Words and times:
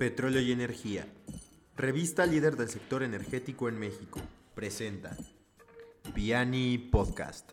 Petróleo 0.00 0.40
y 0.40 0.50
Energía. 0.50 1.06
Revista 1.76 2.24
líder 2.24 2.56
del 2.56 2.70
sector 2.70 3.02
energético 3.02 3.68
en 3.68 3.78
México. 3.78 4.18
Presenta 4.54 5.14
Piani 6.14 6.78
Podcast. 6.78 7.50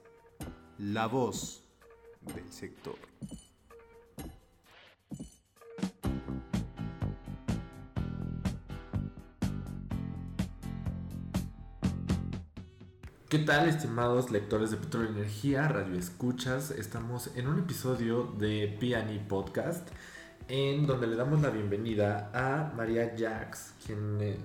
La 0.78 1.08
voz 1.08 1.66
del 2.34 2.50
sector. 2.50 2.96
¿Qué 13.28 13.40
tal, 13.40 13.68
estimados 13.68 14.32
lectores 14.32 14.72
de 14.72 14.78
Petróleo 14.78 15.12
y 15.12 15.16
Energía, 15.18 15.68
Radio 15.68 16.00
Escuchas? 16.00 16.72
Estamos 16.72 17.30
en 17.36 17.50
un 17.50 17.60
episodio 17.60 18.24
de 18.40 18.74
Piani 18.80 19.20
Podcast 19.20 19.90
en 20.48 20.88
donde 20.88 21.08
le 21.08 21.16
damos 21.16 21.42
la 21.42 21.50
bienvenida 21.50 22.32
a 22.34 22.74
María 22.76 23.14
Jax, 23.18 23.74
quien 23.86 24.18
eh, 24.22 24.38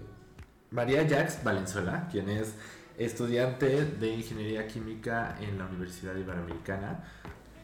María 0.71 1.07
Jax 1.09 1.45
Valenzuela, 1.45 2.09
quien 2.11 2.29
es 2.29 2.55
estudiante 2.99 3.85
de 3.85 4.15
Ingeniería 4.15 4.67
Química 4.67 5.37
en 5.41 5.59
la 5.59 5.67
Universidad 5.67 6.17
Iberoamericana, 6.17 7.05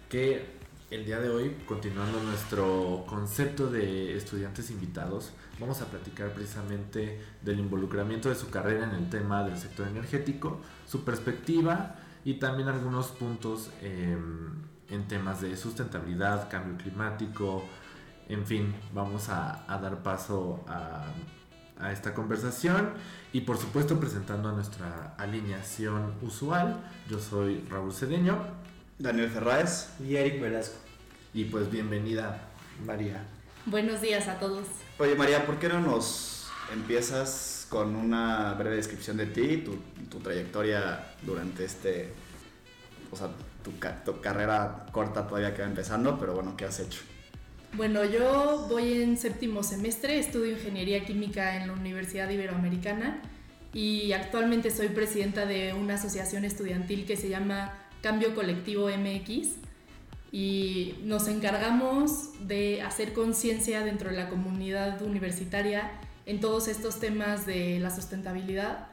que 0.09 0.59
el 0.91 1.05
día 1.05 1.19
de 1.19 1.29
hoy, 1.29 1.56
continuando 1.66 2.20
nuestro 2.23 3.05
concepto 3.06 3.70
de 3.70 4.16
estudiantes 4.16 4.70
invitados, 4.70 5.32
vamos 5.59 5.82
a 5.82 5.87
platicar 5.87 6.30
precisamente 6.30 7.20
del 7.43 7.59
involucramiento 7.59 8.29
de 8.29 8.37
su 8.37 8.51
carrera 8.51 8.84
en 8.84 8.95
el 8.95 9.10
tema 9.10 9.43
del 9.45 9.59
sector 9.59 9.88
energético, 9.88 10.60
su 10.87 11.05
perspectiva 11.05 11.96
y 12.24 12.34
también 12.34 12.68
algunos 12.68 13.09
puntos 13.09 13.70
em, 13.82 14.62
en 14.88 15.09
temas 15.09 15.41
de 15.43 15.57
sustentabilidad, 15.57 16.48
cambio 16.48 16.77
climático, 16.79 17.65
en 18.28 18.46
fin, 18.46 18.74
vamos 18.92 19.28
a, 19.28 19.64
dar 19.68 20.02
paso 20.02 20.64
a, 20.68 21.05
a, 21.78 21.92
esta 21.92 22.14
conversación 22.14 22.90
y 23.32 23.40
por 23.43 23.59
supuesto 23.59 23.98
presentando 23.98 24.51
a 24.51 24.52
nuestra 24.52 25.15
alineación 25.16 26.15
usual. 26.23 26.76
Yo 27.09 27.18
soy 27.18 27.65
Raúl 27.71 27.93
Cedeño. 27.93 28.38
Daniel 28.99 29.30
Ferraes 29.30 29.90
y 30.04 30.16
Eric 30.16 30.40
Velasco. 30.40 30.76
Y 31.32 31.45
pues 31.45 31.71
bienvenida, 31.71 32.40
María. 32.84 33.24
Buenos 33.66 34.01
días 34.01 34.26
a 34.29 34.38
todos. 34.38 34.66
Oye 34.99 35.15
María, 35.15 35.46
¿por 35.46 35.59
qué 35.59 35.68
no 35.68 35.80
nos 35.80 36.49
empiezas 36.73 37.66
con 37.71 37.95
una 37.95 38.54
breve 38.54 38.76
descripción 38.76 39.16
de 39.16 39.26
ti, 39.26 39.59
tu, 39.59 39.76
tu 40.09 40.18
trayectoria 40.18 41.15
durante 41.23 41.65
este, 41.65 42.12
o 43.10 43.16
sea, 43.16 43.29
tu, 43.62 43.73
tu 44.04 44.21
carrera 44.21 44.87
corta 44.90 45.26
todavía 45.26 45.54
queda 45.54 45.66
empezando, 45.66 46.18
pero 46.18 46.34
bueno, 46.34 46.56
¿qué 46.56 46.65
has 46.65 46.80
hecho? 46.80 47.01
Bueno, 47.74 48.05
yo 48.05 48.66
voy 48.69 49.02
en 49.02 49.16
séptimo 49.16 49.63
semestre, 49.63 50.19
estudio 50.19 50.52
ingeniería 50.52 51.05
química 51.05 51.57
en 51.57 51.69
la 51.69 51.74
Universidad 51.74 52.29
Iberoamericana 52.29 53.21
y 53.73 54.13
actualmente 54.13 54.71
soy 54.71 54.88
presidenta 54.88 55.47
de 55.47 55.74
una 55.74 55.95
asociación 55.95 56.45
estudiantil 56.45 57.05
que 57.05 57.16
se 57.16 57.29
llama 57.29 57.73
Cambio 58.01 58.35
Colectivo 58.35 58.89
MX 58.89 59.57
y 60.33 60.95
nos 61.05 61.29
encargamos 61.29 62.30
de 62.49 62.83
hacer 62.83 63.13
conciencia 63.13 63.83
dentro 63.83 64.11
de 64.11 64.16
la 64.16 64.28
comunidad 64.28 65.00
universitaria 65.03 65.93
en 66.27 66.41
todos 66.41 66.69
estos 66.69 66.99
temas 66.99 67.47
de 67.47 67.78
la 67.81 67.94
sustentabilidad. 67.94 68.89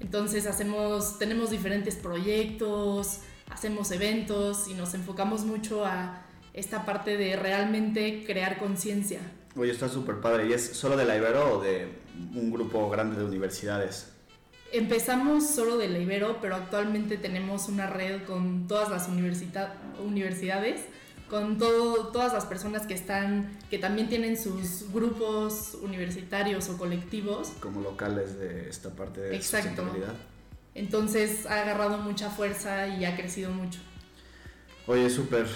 Entonces 0.00 0.46
hacemos, 0.46 1.18
tenemos 1.18 1.50
diferentes 1.50 1.94
proyectos, 1.94 3.20
hacemos 3.50 3.90
eventos 3.92 4.66
y 4.68 4.74
nos 4.74 4.94
enfocamos 4.94 5.44
mucho 5.44 5.84
a 5.86 6.23
esta 6.54 6.86
parte 6.86 7.16
de 7.16 7.36
realmente 7.36 8.24
crear 8.24 8.58
conciencia. 8.58 9.20
Oye, 9.56 9.72
está 9.72 9.88
súper 9.88 10.20
padre. 10.20 10.48
¿Y 10.48 10.52
es 10.52 10.64
solo 10.64 10.96
de 10.96 11.04
la 11.04 11.16
Ibero 11.16 11.58
o 11.58 11.62
de 11.62 11.88
un 12.34 12.50
grupo 12.50 12.88
grande 12.88 13.16
de 13.16 13.24
universidades? 13.24 14.10
Empezamos 14.72 15.48
solo 15.48 15.76
de 15.76 15.88
la 15.88 15.98
Ibero, 15.98 16.38
pero 16.40 16.56
actualmente 16.56 17.16
tenemos 17.16 17.68
una 17.68 17.88
red 17.88 18.24
con 18.24 18.66
todas 18.66 18.88
las 18.88 19.08
universidades, 19.08 20.80
con 21.28 21.58
todo, 21.58 22.08
todas 22.08 22.32
las 22.32 22.44
personas 22.46 22.86
que 22.86 22.94
están, 22.94 23.56
que 23.70 23.78
también 23.78 24.08
tienen 24.08 24.36
sus 24.36 24.92
grupos 24.92 25.76
universitarios 25.82 26.68
o 26.68 26.76
colectivos. 26.76 27.52
Como 27.60 27.80
locales 27.80 28.38
de 28.38 28.68
esta 28.68 28.90
parte 28.90 29.20
de 29.20 29.36
Exacto. 29.36 29.84
Entonces 30.74 31.46
ha 31.46 31.62
agarrado 31.62 31.98
mucha 31.98 32.30
fuerza 32.30 32.88
y 32.88 33.04
ha 33.04 33.16
crecido 33.16 33.52
mucho. 33.52 33.78
Oye, 34.88 35.08
súper. 35.08 35.46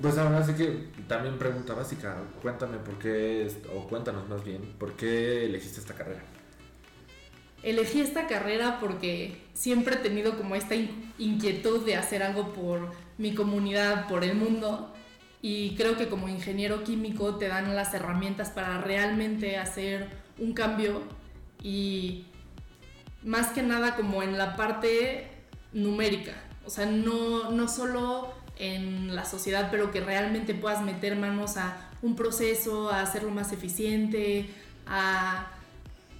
Pues 0.00 0.16
ahora 0.16 0.44
sí 0.44 0.52
que 0.54 0.88
también 1.08 1.38
pregunta 1.38 1.74
básica, 1.74 2.16
cuéntame 2.40 2.78
por 2.78 2.98
qué, 3.00 3.50
o 3.74 3.88
cuéntanos 3.88 4.28
más 4.28 4.44
bien, 4.44 4.62
¿por 4.78 4.92
qué 4.92 5.46
elegiste 5.46 5.80
esta 5.80 5.94
carrera? 5.94 6.22
Elegí 7.64 8.00
esta 8.00 8.28
carrera 8.28 8.78
porque 8.78 9.42
siempre 9.54 9.96
he 9.96 9.98
tenido 9.98 10.36
como 10.36 10.54
esta 10.54 10.76
inquietud 11.18 11.84
de 11.84 11.96
hacer 11.96 12.22
algo 12.22 12.52
por 12.52 12.92
mi 13.18 13.34
comunidad, 13.34 14.06
por 14.06 14.22
el 14.22 14.36
mundo, 14.36 14.94
y 15.42 15.74
creo 15.74 15.96
que 15.96 16.08
como 16.08 16.28
ingeniero 16.28 16.84
químico 16.84 17.34
te 17.34 17.48
dan 17.48 17.74
las 17.74 17.92
herramientas 17.92 18.50
para 18.50 18.80
realmente 18.80 19.56
hacer 19.56 20.08
un 20.38 20.52
cambio 20.52 21.02
y 21.60 22.26
más 23.24 23.48
que 23.48 23.62
nada 23.62 23.96
como 23.96 24.22
en 24.22 24.38
la 24.38 24.54
parte 24.54 25.28
numérica, 25.72 26.34
o 26.64 26.70
sea, 26.70 26.86
no, 26.86 27.50
no 27.50 27.66
solo 27.66 28.37
en 28.58 29.14
la 29.14 29.24
sociedad, 29.24 29.68
pero 29.70 29.90
que 29.90 30.00
realmente 30.00 30.54
puedas 30.54 30.82
meter 30.82 31.16
manos 31.16 31.56
a 31.56 31.90
un 32.02 32.16
proceso, 32.16 32.90
a 32.90 33.02
hacerlo 33.02 33.30
más 33.30 33.52
eficiente, 33.52 34.50
a, 34.86 35.50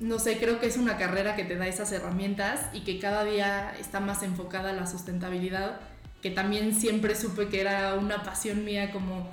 no 0.01 0.19
sé, 0.19 0.39
creo 0.39 0.61
que 0.61 0.67
es 0.67 0.77
una 0.77 0.97
carrera 0.97 1.35
que 1.35 1.45
te 1.45 1.57
da 1.57 1.67
esas 1.67 1.91
herramientas 1.93 2.67
y 2.73 2.81
que 2.81 2.99
cada 2.99 3.25
día 3.25 3.75
está 3.79 4.01
más 4.01 4.23
enfocada 4.23 4.71
a 4.71 4.73
la 4.73 4.87
sustentabilidad, 4.87 5.81
que 6.23 6.31
también 6.31 6.75
siempre 6.75 7.15
supe 7.15 7.49
que 7.49 7.61
era 7.61 7.95
una 7.95 8.23
pasión 8.23 8.65
mía 8.65 8.93
como 8.93 9.29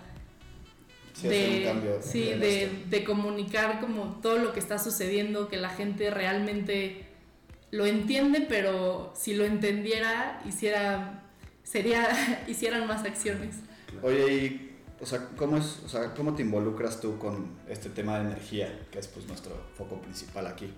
de, 1.22 2.00
sí, 2.02 2.24
de, 2.24 2.84
de, 2.90 3.04
comunicar 3.04 3.80
como 3.80 4.20
todo 4.22 4.38
lo 4.38 4.52
que 4.52 4.60
está 4.60 4.80
sucediendo, 4.80 5.48
que 5.48 5.58
la 5.58 5.70
gente 5.70 6.10
realmente 6.10 7.06
lo 7.72 7.86
entiende, 7.86 8.46
pero 8.48 9.14
si 9.16 9.34
lo 9.34 9.46
entendiera, 9.46 10.42
hiciera 10.46 11.25
sería 11.66 12.46
hicieran 12.48 12.88
más 12.88 13.04
acciones. 13.04 13.56
Oye, 14.02 14.34
y 14.34 14.72
o 15.02 15.06
sea, 15.06 15.30
¿cómo 15.36 15.58
es, 15.58 15.82
o 15.86 15.90
sea, 15.90 16.14
cómo 16.14 16.34
te 16.36 16.44
involucras 16.44 17.02
tú 17.02 17.18
con 17.18 17.50
este 17.68 17.90
tema 17.90 18.18
de 18.20 18.30
energía, 18.30 18.88
que 18.92 19.00
es 19.00 19.08
pues 19.08 19.28
nuestro 19.28 19.52
foco 19.78 20.02
principal 20.02 20.48
aquí? 20.48 20.72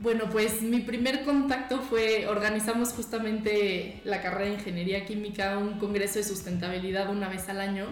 Bueno, 0.00 0.30
pues 0.30 0.62
mi 0.62 0.80
primer 0.80 1.24
contacto 1.24 1.82
fue, 1.82 2.26
organizamos 2.26 2.94
justamente 2.94 4.00
la 4.04 4.22
carrera 4.22 4.46
de 4.46 4.54
Ingeniería 4.54 5.04
Química, 5.04 5.58
un 5.58 5.78
congreso 5.78 6.18
de 6.18 6.24
sustentabilidad 6.24 7.10
una 7.10 7.28
vez 7.28 7.50
al 7.50 7.60
año 7.60 7.86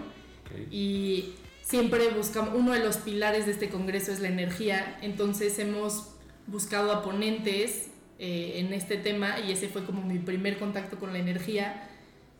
y 0.71 1.35
siempre 1.61 2.09
buscamos, 2.09 2.55
uno 2.55 2.73
de 2.73 2.79
los 2.79 2.97
pilares 2.97 3.45
de 3.45 3.51
este 3.51 3.69
congreso 3.69 4.11
es 4.11 4.21
la 4.21 4.29
energía, 4.29 4.97
entonces 5.03 5.59
hemos 5.59 6.15
buscado 6.47 6.91
a 6.91 7.03
ponentes 7.03 7.91
eh, 8.19 8.59
en 8.59 8.73
este 8.73 8.97
tema 8.97 9.39
y 9.39 9.51
ese 9.53 9.69
fue 9.69 9.85
como 9.85 10.01
mi 10.01 10.19
primer 10.19 10.57
contacto 10.57 10.99
con 10.99 11.13
la 11.13 11.19
energía 11.19 11.89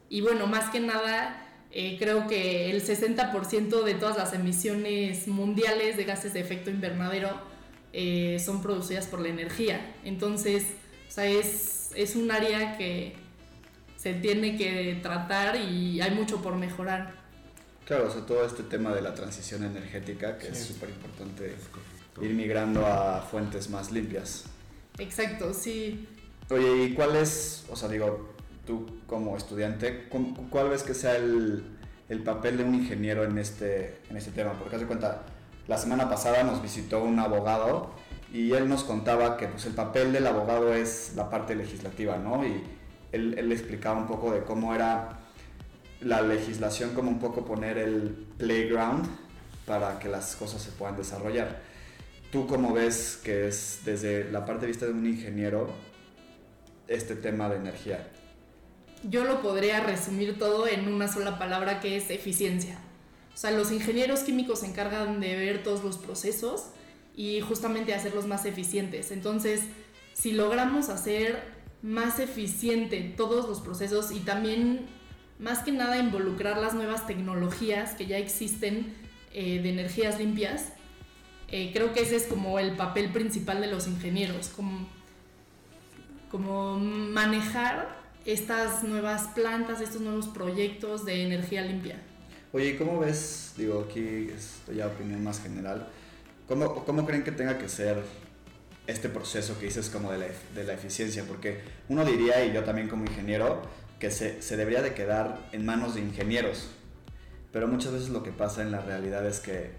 y 0.10 0.22
bueno, 0.22 0.48
más 0.48 0.72
que 0.72 0.80
nada, 0.80 1.46
eh, 1.72 1.98
creo 2.00 2.28
que 2.28 2.72
el 2.72 2.84
60% 2.84 3.84
de 3.84 3.94
todas 3.94 4.18
las 4.18 4.34
emisiones 4.34 5.28
mundiales 5.28 5.98
de 5.98 6.04
gases 6.04 6.34
de 6.34 6.40
efecto 6.40 6.72
invernadero 6.72 7.30
eh, 7.94 8.42
son 8.44 8.62
producidas 8.62 9.08
por 9.08 9.20
la 9.22 9.30
energía. 9.30 9.96
Entonces, 10.04 10.66
o 11.08 11.12
sea, 11.12 11.26
es, 11.26 11.92
es 11.96 12.16
un 12.16 12.32
área 12.32 12.78
que 12.78 13.14
se 13.98 14.14
tiene 14.16 14.58
que 14.58 15.00
tratar 15.02 15.58
y 15.58 16.02
hay 16.02 16.12
mucho 16.12 16.42
por 16.42 16.56
mejorar. 16.56 17.14
Claro, 17.86 18.08
o 18.08 18.12
sea, 18.12 18.26
todo 18.26 18.46
este 18.46 18.64
tema 18.64 18.94
de 18.94 19.02
la 19.02 19.14
transición 19.14 19.64
energética, 19.64 20.38
que 20.38 20.48
es 20.48 20.60
súper 20.64 20.90
importante 20.90 21.56
ir 22.22 22.34
migrando 22.34 22.86
a 22.86 23.22
fuentes 23.22 23.70
más 23.70 23.92
limpias. 23.92 24.46
Exacto, 25.00 25.54
sí. 25.54 26.08
Oye, 26.50 26.84
¿y 26.84 26.94
cuál 26.94 27.16
es, 27.16 27.66
o 27.70 27.76
sea, 27.76 27.90
digo, 27.90 28.30
tú 28.66 28.86
como 29.08 29.38
estudiante, 29.38 30.08
¿cuál 30.50 30.70
ves 30.70 30.84
que 30.84 30.94
sea 30.94 31.16
el, 31.16 31.64
el, 32.10 32.24
papel 32.24 32.58
de 32.58 32.64
un 32.64 32.76
ingeniero 32.76 33.24
en 33.24 33.38
este, 33.38 34.00
en 34.10 34.18
este 34.18 34.32
tema? 34.32 34.54
Porque 34.54 34.76
haz 34.76 34.82
de 34.82 34.88
cuenta, 34.88 35.24
la 35.68 35.78
semana 35.78 36.10
pasada 36.10 36.44
nos 36.44 36.62
visitó 36.62 37.04
un 37.04 37.20
abogado 37.20 37.92
y 38.34 38.52
él 38.54 38.68
nos 38.68 38.84
contaba 38.84 39.38
que 39.38 39.48
pues, 39.48 39.66
el 39.66 39.74
papel 39.74 40.12
del 40.12 40.28
abogado 40.28 40.74
es 40.74 41.14
la 41.16 41.30
parte 41.30 41.56
legislativa, 41.56 42.18
¿no? 42.18 42.46
Y 42.46 42.64
él, 43.12 43.36
él 43.38 43.52
explicaba 43.52 44.00
un 44.00 44.08
poco 44.08 44.32
de 44.32 44.44
cómo 44.44 44.76
era 44.76 45.20
la 46.02 46.22
legislación, 46.22 46.92
como 46.92 47.10
un 47.10 47.20
poco 47.20 47.46
poner 47.46 47.78
el 47.78 48.28
playground 48.38 49.08
para 49.66 50.00
que 50.00 50.10
las 50.10 50.36
cosas 50.36 50.62
se 50.62 50.72
puedan 50.72 50.96
desarrollar. 50.96 51.69
¿Tú 52.32 52.48
cómo 52.48 52.74
ves 52.74 53.20
que 53.24 53.48
es 53.48 53.80
desde 53.86 54.32
la 54.32 54.46
parte 54.46 54.62
de 54.62 54.68
vista 54.68 54.86
de 54.86 54.92
un 54.92 55.06
ingeniero 55.06 55.70
este 56.88 57.16
tema 57.16 57.50
de 57.50 57.58
energía? 57.58 58.08
yo 59.04 59.24
lo 59.24 59.42
podría 59.42 59.80
resumir 59.82 60.38
todo 60.38 60.68
en 60.68 60.92
una 60.92 61.08
sola 61.08 61.40
palabra 61.40 61.80
que 61.80 61.98
es 61.98 62.10
eficiencia. 62.10 62.80
O 63.34 63.38
sea, 63.38 63.52
los 63.52 63.72
ingenieros 63.72 64.22
químicos 64.22 64.60
se 64.60 64.66
encargan 64.66 65.20
de 65.20 65.36
ver 65.36 65.64
todos 65.64 65.84
los 65.84 65.98
procesos 65.98 66.72
y 67.16 67.40
justamente 67.42 67.94
hacerlos 67.94 68.28
más 68.28 68.46
eficientes. 68.46 69.12
Entonces, 69.12 69.62
si 70.14 70.34
logramos 70.34 70.90
hacer 70.90 71.42
más 71.82 72.20
eficiente 72.20 73.14
todos 73.16 73.48
los 73.48 73.62
procesos 73.62 74.12
y 74.12 74.20
también, 74.20 74.88
más 75.40 75.60
que 75.60 75.72
nada, 75.72 75.98
involucrar 75.98 76.58
las 76.58 76.74
nuevas 76.74 77.08
tecnologías 77.08 77.94
que 77.94 78.06
ya 78.06 78.18
existen 78.18 78.94
eh, 79.34 79.62
de 79.62 79.70
energías 79.70 80.20
limpias, 80.20 80.74
eh, 81.52 81.72
creo 81.74 81.94
que 81.94 82.02
ese 82.02 82.16
es 82.16 82.28
como 82.28 82.60
el 82.60 82.76
papel 82.76 83.12
principal 83.12 83.62
de 83.62 83.68
los 83.68 83.88
ingenieros, 83.88 84.50
como, 84.50 84.88
como 86.30 86.78
manejar 86.80 87.98
estas 88.26 88.84
nuevas 88.84 89.28
plantas, 89.30 89.82
estos 89.82 90.02
nuevos 90.02 90.28
proyectos 90.28 91.06
de 91.06 91.24
energía 91.24 91.62
limpia. 91.62 92.00
Oye, 92.52 92.70
¿y 92.70 92.78
cómo 92.78 93.00
ves, 93.00 93.54
digo, 93.58 93.86
aquí 93.90 94.30
es 94.36 94.62
ya 94.76 94.88
opinión 94.88 95.24
más 95.24 95.42
general, 95.42 95.88
¿cómo, 96.48 96.84
cómo 96.86 97.06
creen 97.06 97.24
que 97.24 97.32
tenga 97.32 97.58
que 97.58 97.70
ser 97.70 98.04
este 98.88 99.08
proceso 99.08 99.58
que 99.60 99.66
dices 99.66 99.90
como 99.90 100.12
de 100.12 100.18
la, 100.18 100.26
de 100.56 100.64
la 100.64 100.74
eficiencia? 100.74 101.26
Porque 101.28 101.62
uno 101.90 102.06
diría, 102.06 102.44
y 102.46 102.54
yo 102.54 102.64
también 102.64 102.88
como 102.88 103.06
ingeniero, 103.06 103.62
que 104.00 104.12
se, 104.12 104.42
se 104.42 104.58
debería 104.58 104.82
de 104.82 104.94
quedar 104.94 105.48
en 105.52 105.66
manos 105.66 105.96
de 105.96 106.02
ingenieros, 106.02 106.70
pero 107.52 107.68
muchas 107.68 107.92
veces 107.92 108.10
lo 108.10 108.24
que 108.24 108.32
pasa 108.32 108.62
en 108.62 108.72
la 108.72 108.82
realidad 108.82 109.26
es 109.28 109.40
que 109.40 109.72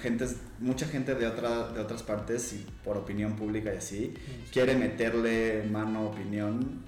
gentes, 0.00 0.36
mucha 0.58 0.86
gente 0.86 1.14
de, 1.14 1.26
otra, 1.26 1.68
de 1.72 1.80
otras 1.80 2.02
partes, 2.02 2.52
y 2.52 2.66
por 2.84 2.96
opinión 2.96 3.36
pública 3.36 3.72
y 3.72 3.78
así, 3.78 4.14
quiere 4.52 4.76
meterle 4.76 5.64
mano 5.70 6.06
opinión 6.08 6.82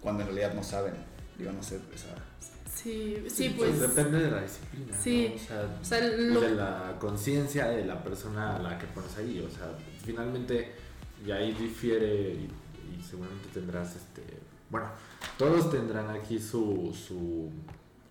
cuando 0.00 0.22
en 0.22 0.28
realidad 0.28 0.54
no 0.54 0.62
saben. 0.62 0.94
Digo, 1.38 1.52
no 1.52 1.62
sé, 1.62 1.80
esa... 1.94 2.08
Sí, 2.74 3.22
sí, 3.28 3.54
pues... 3.56 3.78
Depende 3.80 4.18
de 4.20 4.30
la 4.30 4.42
disciplina. 4.42 4.96
Sí, 5.00 5.28
¿no? 5.28 5.34
o 5.36 5.38
sea, 5.46 5.78
o 5.80 5.84
sea, 5.84 6.00
lo- 6.16 6.40
de 6.40 6.50
la 6.54 6.96
conciencia 6.98 7.68
de 7.68 7.84
la 7.84 8.02
persona 8.02 8.56
a 8.56 8.58
la 8.58 8.78
que 8.78 8.86
pones 8.86 9.16
ahí. 9.18 9.40
O 9.46 9.50
sea, 9.50 9.68
finalmente, 10.04 10.72
y 11.24 11.30
ahí 11.30 11.52
difiere, 11.52 12.32
y, 12.32 12.48
y 12.98 13.02
seguramente 13.02 13.48
tendrás, 13.52 13.94
este, 13.94 14.22
bueno, 14.70 14.88
todos 15.38 15.70
tendrán 15.70 16.10
aquí 16.10 16.40
su, 16.40 16.92
su 17.06 17.50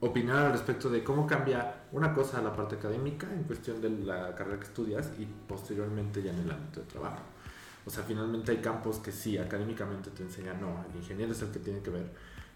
opinión 0.02 0.36
al 0.38 0.52
respecto 0.52 0.90
de 0.90 1.04
cómo 1.04 1.26
cambia 1.26 1.84
una 1.92 2.14
cosa 2.14 2.40
a 2.40 2.42
la 2.42 2.56
parte 2.56 2.76
académica 2.76 3.28
en 3.32 3.44
cuestión 3.44 3.80
de 3.82 3.90
la 3.90 4.36
carrera 4.36 4.60
que 4.60 4.66
estudias 4.66 5.12
y 5.20 5.26
posteriormente 5.48 6.22
ya 6.22 6.32
en 6.32 6.40
el 6.40 6.52
ámbito 6.52 6.82
de 6.82 6.86
trabajo. 6.88 7.22
O 7.86 7.90
sea, 7.90 8.04
finalmente 8.04 8.52
hay 8.52 8.58
campos 8.58 8.98
que 8.98 9.12
sí, 9.12 9.38
académicamente 9.38 10.10
te 10.12 10.24
enseñan, 10.24 10.60
no, 10.60 10.84
el 10.92 10.98
ingeniero 11.00 11.32
es 11.32 11.42
el 11.42 11.50
que 11.50 11.60
tiene 11.60 11.82
que 11.82 11.90
ver, 11.90 12.06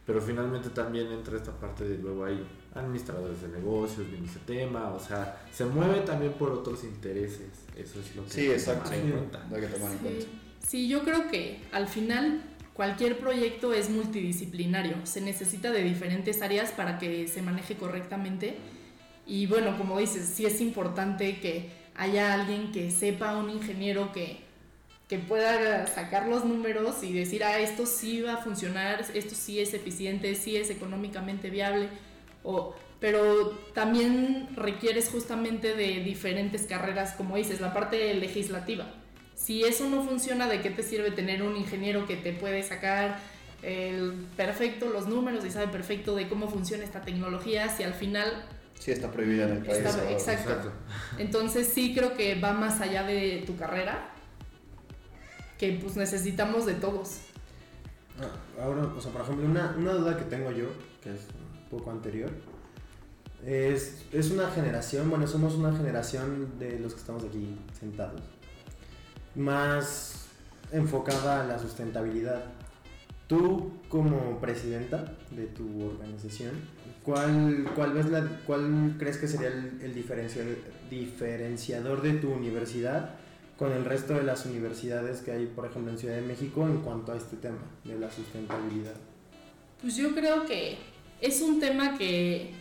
pero 0.06 0.22
finalmente 0.22 0.70
también 0.70 1.12
entra 1.12 1.36
esta 1.36 1.52
parte 1.52 1.84
de 1.84 1.98
luego 1.98 2.26
hay 2.26 2.46
administradores 2.76 3.42
de 3.42 3.48
negocios, 3.48 4.08
viene 4.10 4.28
ese 4.28 4.40
tema, 4.40 4.90
o 4.94 5.00
sea, 5.00 5.44
se 5.52 5.66
mueve 5.66 6.02
también 6.02 6.34
por 6.34 6.52
otros 6.52 6.84
intereses, 6.84 7.50
eso 7.76 8.00
es 8.00 8.16
lo 8.16 8.24
que 8.26 8.30
Sí, 8.30 8.42
hay 8.42 8.48
que 8.50 8.54
exacto. 8.56 8.84
tomar 8.90 9.00
en 9.00 9.12
cuenta. 9.12 9.48
Hay 9.52 9.62
que 9.62 9.68
tomar 9.68 9.92
en 9.92 9.98
cuenta. 10.00 10.22
Sí, 10.26 10.40
sí, 10.68 10.88
yo 10.88 11.04
creo 11.04 11.28
que 11.30 11.64
al 11.72 11.88
final 11.88 12.44
cualquier 12.76 13.18
proyecto 13.18 13.74
es 13.74 13.90
multidisciplinario, 13.90 14.96
se 15.06 15.22
necesita 15.22 15.72
de 15.72 15.84
diferentes 15.84 16.42
áreas 16.42 16.72
para 16.72 17.00
que 17.00 17.28
se 17.28 17.42
maneje 17.42 17.76
correctamente 17.76 18.56
y 19.26 19.48
bueno, 19.48 19.78
como 19.78 19.98
dices, 20.00 20.26
sí 20.36 20.46
es 20.46 20.62
importante 20.62 21.40
que 21.40 21.70
haya 21.96 22.34
alguien 22.34 22.72
que 22.72 22.92
sepa, 22.92 23.38
un 23.38 23.50
ingeniero 23.50 24.12
que, 24.12 24.42
que 25.08 25.18
pueda 25.18 25.88
sacar 25.88 26.28
los 26.28 26.46
números 26.46 27.02
y 27.02 27.14
decir, 27.14 27.44
ah, 27.44 27.60
esto 27.60 27.86
sí 27.86 28.22
va 28.22 28.34
a 28.34 28.38
funcionar, 28.38 29.04
esto 29.14 29.34
sí 29.34 29.60
es 29.60 29.74
eficiente, 29.74 30.36
sí 30.36 30.58
es 30.58 30.70
económicamente 30.70 31.50
viable, 31.50 31.90
o, 32.44 32.76
pero 33.00 33.50
también 33.74 34.50
requieres 34.56 35.10
justamente 35.10 35.76
de 35.76 36.02
diferentes 36.02 36.64
carreras, 36.64 37.14
como 37.14 37.38
dices, 37.38 37.62
la 37.62 37.74
parte 37.74 38.14
legislativa. 38.14 38.86
Si 39.36 39.64
eso 39.64 39.90
no 39.90 40.04
funciona, 40.04 40.48
¿de 40.48 40.62
qué 40.62 40.70
te 40.70 40.82
sirve 40.82 41.12
tener 41.12 41.44
un 41.44 41.56
ingeniero 41.58 42.08
que 42.08 42.16
te 42.16 42.34
puede 42.34 42.64
sacar 42.64 43.20
el 43.62 44.14
perfecto 44.38 44.90
los 44.90 45.08
números 45.08 45.44
y 45.46 45.52
sabe 45.52 45.68
perfecto 45.68 46.16
de 46.16 46.28
cómo 46.30 46.48
funciona 46.50 46.84
esta 46.84 47.02
tecnología 47.02 47.68
si 47.70 47.84
al 47.84 47.94
final 47.94 48.46
Sí, 48.80 48.92
está 48.92 49.10
prohibida 49.12 49.46
en 49.46 49.52
el 49.54 49.64
país. 49.64 49.78
Está- 49.86 50.12
exacto. 50.12 50.72
Entonces 51.18 51.68
sí 51.68 51.94
creo 51.96 52.14
que 52.16 52.36
va 52.40 52.54
más 52.54 52.82
allá 52.82 53.04
de 53.04 53.44
tu 53.46 53.56
carrera, 53.56 54.10
que 55.58 55.80
pues 55.82 55.96
necesitamos 55.96 56.66
de 56.66 56.74
todos. 56.76 57.20
Ah, 58.20 58.62
Ahora, 58.62 58.84
o 58.84 59.02
sea, 59.02 59.12
por 59.12 59.22
ejemplo, 59.22 59.46
una, 59.46 59.76
una 59.78 59.94
duda 59.94 60.18
que 60.18 60.26
tengo 60.26 60.52
yo, 60.52 60.68
que 61.02 61.10
es 61.12 61.22
un 61.64 61.70
poco 61.78 61.92
anterior, 61.92 62.30
es, 63.46 64.04
es 64.12 64.32
una 64.32 64.50
generación, 64.52 65.10
bueno, 65.10 65.26
somos 65.28 65.56
una 65.56 65.72
generación 65.76 66.58
de 66.60 66.80
los 66.80 66.94
que 66.94 67.00
estamos 67.00 67.24
aquí 67.24 67.58
sentados, 67.80 68.22
más 69.36 70.28
enfocada 70.72 71.42
a 71.42 71.46
la 71.46 71.60
sustentabilidad. 71.60 72.44
Tú 73.28 73.72
como 73.90 74.40
presidenta 74.40 75.16
de 75.32 75.48
tu 75.48 75.84
organización, 75.84 76.52
¿cuál, 77.04 77.66
cuál, 77.76 77.94
ves 77.94 78.08
la, 78.08 78.42
cuál 78.46 78.96
crees 79.00 79.18
que 79.18 79.28
sería 79.28 79.48
el, 79.48 79.80
el 79.82 79.94
diferenciador 80.90 82.02
de 82.02 82.14
tu 82.14 82.32
universidad 82.32 83.16
con 83.58 83.72
el 83.72 83.86
resto 83.86 84.14
de 84.14 84.24
las 84.24 84.46
universidades 84.46 85.22
que 85.22 85.32
hay, 85.32 85.46
por 85.46 85.66
ejemplo, 85.66 85.92
en 85.92 85.98
Ciudad 85.98 86.16
de 86.16 86.22
México 86.22 86.66
en 86.66 86.78
cuanto 86.82 87.14
a 87.14 87.18
este 87.18 87.38
tema 87.38 87.62
de 87.84 87.98
la 87.98 88.12
sustentabilidad? 88.12 88.96
Pues 89.82 89.96
yo 89.96 90.14
creo 90.14 90.46
que 90.46 90.78
es 91.22 91.42
un 91.42 91.60
tema 91.60 91.98
que 91.98 92.52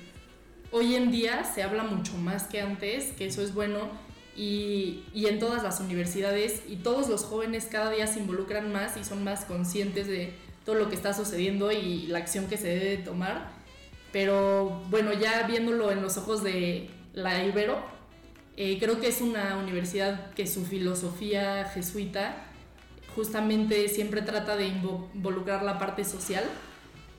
hoy 0.71 0.95
en 0.95 1.11
día 1.11 1.45
se 1.45 1.63
habla 1.63 1.85
mucho 1.85 2.17
más 2.17 2.45
que 2.45 2.61
antes, 2.61 3.13
que 3.13 3.27
eso 3.27 3.43
es 3.43 3.55
bueno, 3.55 3.89
y, 4.37 5.05
en 5.15 5.39
todas 5.39 5.63
las 5.63 5.81
universidades 5.81 6.63
y 6.69 6.77
todos 6.77 7.09
los 7.09 7.25
jóvenes 7.25 7.67
cada 7.71 7.91
día 7.91 8.07
se 8.07 8.21
involucran 8.21 8.73
más 8.73 8.97
y 8.97 9.05
son 9.05 9.25
más 9.25 9.45
conscientes 9.45 10.07
de 10.07 10.35
todo 10.65 10.77
lo 10.77 10.89
que 10.89 10.95
está 10.97 11.13
sucediendo 11.13 11.71
y 11.73 12.07
la 12.07 12.19
acción 12.19 12.47
que 12.47 12.57
se 12.57 12.69
debe 12.69 12.97
tomar. 12.99 13.51
Pero 14.13 14.83
bueno, 14.91 15.13
ya 15.13 15.43
viéndolo 15.47 15.91
en 15.91 16.03
los 16.03 16.17
ojos 16.17 16.43
de 16.43 16.89
la 17.13 17.45
Ibero, 17.45 17.79
eh, 18.57 18.79
creo 18.79 19.01
que 19.01 19.09
es 19.09 19.21
una 19.21 19.57
universidad 19.57 20.31
que 20.35 20.47
su 20.47 20.65
filosofía 20.65 21.65
jesuita 21.75 22.37
justamente 23.15 23.89
siempre 23.89 24.23
trata 24.23 24.57
de 24.57 24.69
invo- 24.69 25.09
involucrar 25.15 25.63
la 25.63 25.79
parte 25.79 26.05
social 26.05 26.45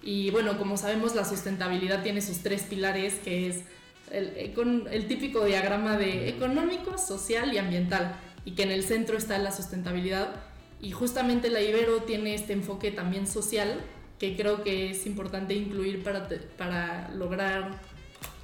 y 0.02 0.30
bueno, 0.30 0.58
como 0.58 0.78
sabemos, 0.78 1.16
la 1.16 1.26
sustentabilidad 1.26 2.04
tiene 2.04 2.22
sus 2.22 2.40
tres 2.40 2.64
pilares, 2.64 3.16
que 3.16 3.48
es 3.48 3.64
el, 4.12 4.36
econ- 4.38 4.88
el 4.92 5.08
típico 5.08 5.44
diagrama 5.46 5.98
de 5.98 6.30
económico, 6.30 6.98
social 6.98 7.54
y 7.54 7.58
ambiental, 7.58 8.16
y 8.46 8.52
que 8.52 8.64
en 8.64 8.72
el 8.72 8.84
centro 8.84 9.18
está 9.18 9.38
la 9.38 9.52
sustentabilidad. 9.52 10.36
Y 10.82 10.92
justamente 10.92 11.50
la 11.50 11.62
Ibero 11.62 12.04
tiene 12.04 12.36
este 12.36 12.54
enfoque 12.54 12.92
también 12.92 13.26
social, 13.28 13.80
que 14.20 14.36
creo 14.36 14.64
que 14.64 14.92
es 14.92 15.06
importante 15.06 15.54
incluir 15.54 16.04
para, 16.04 16.28
te- 16.28 16.38
para 16.38 17.10
lograr 17.10 17.72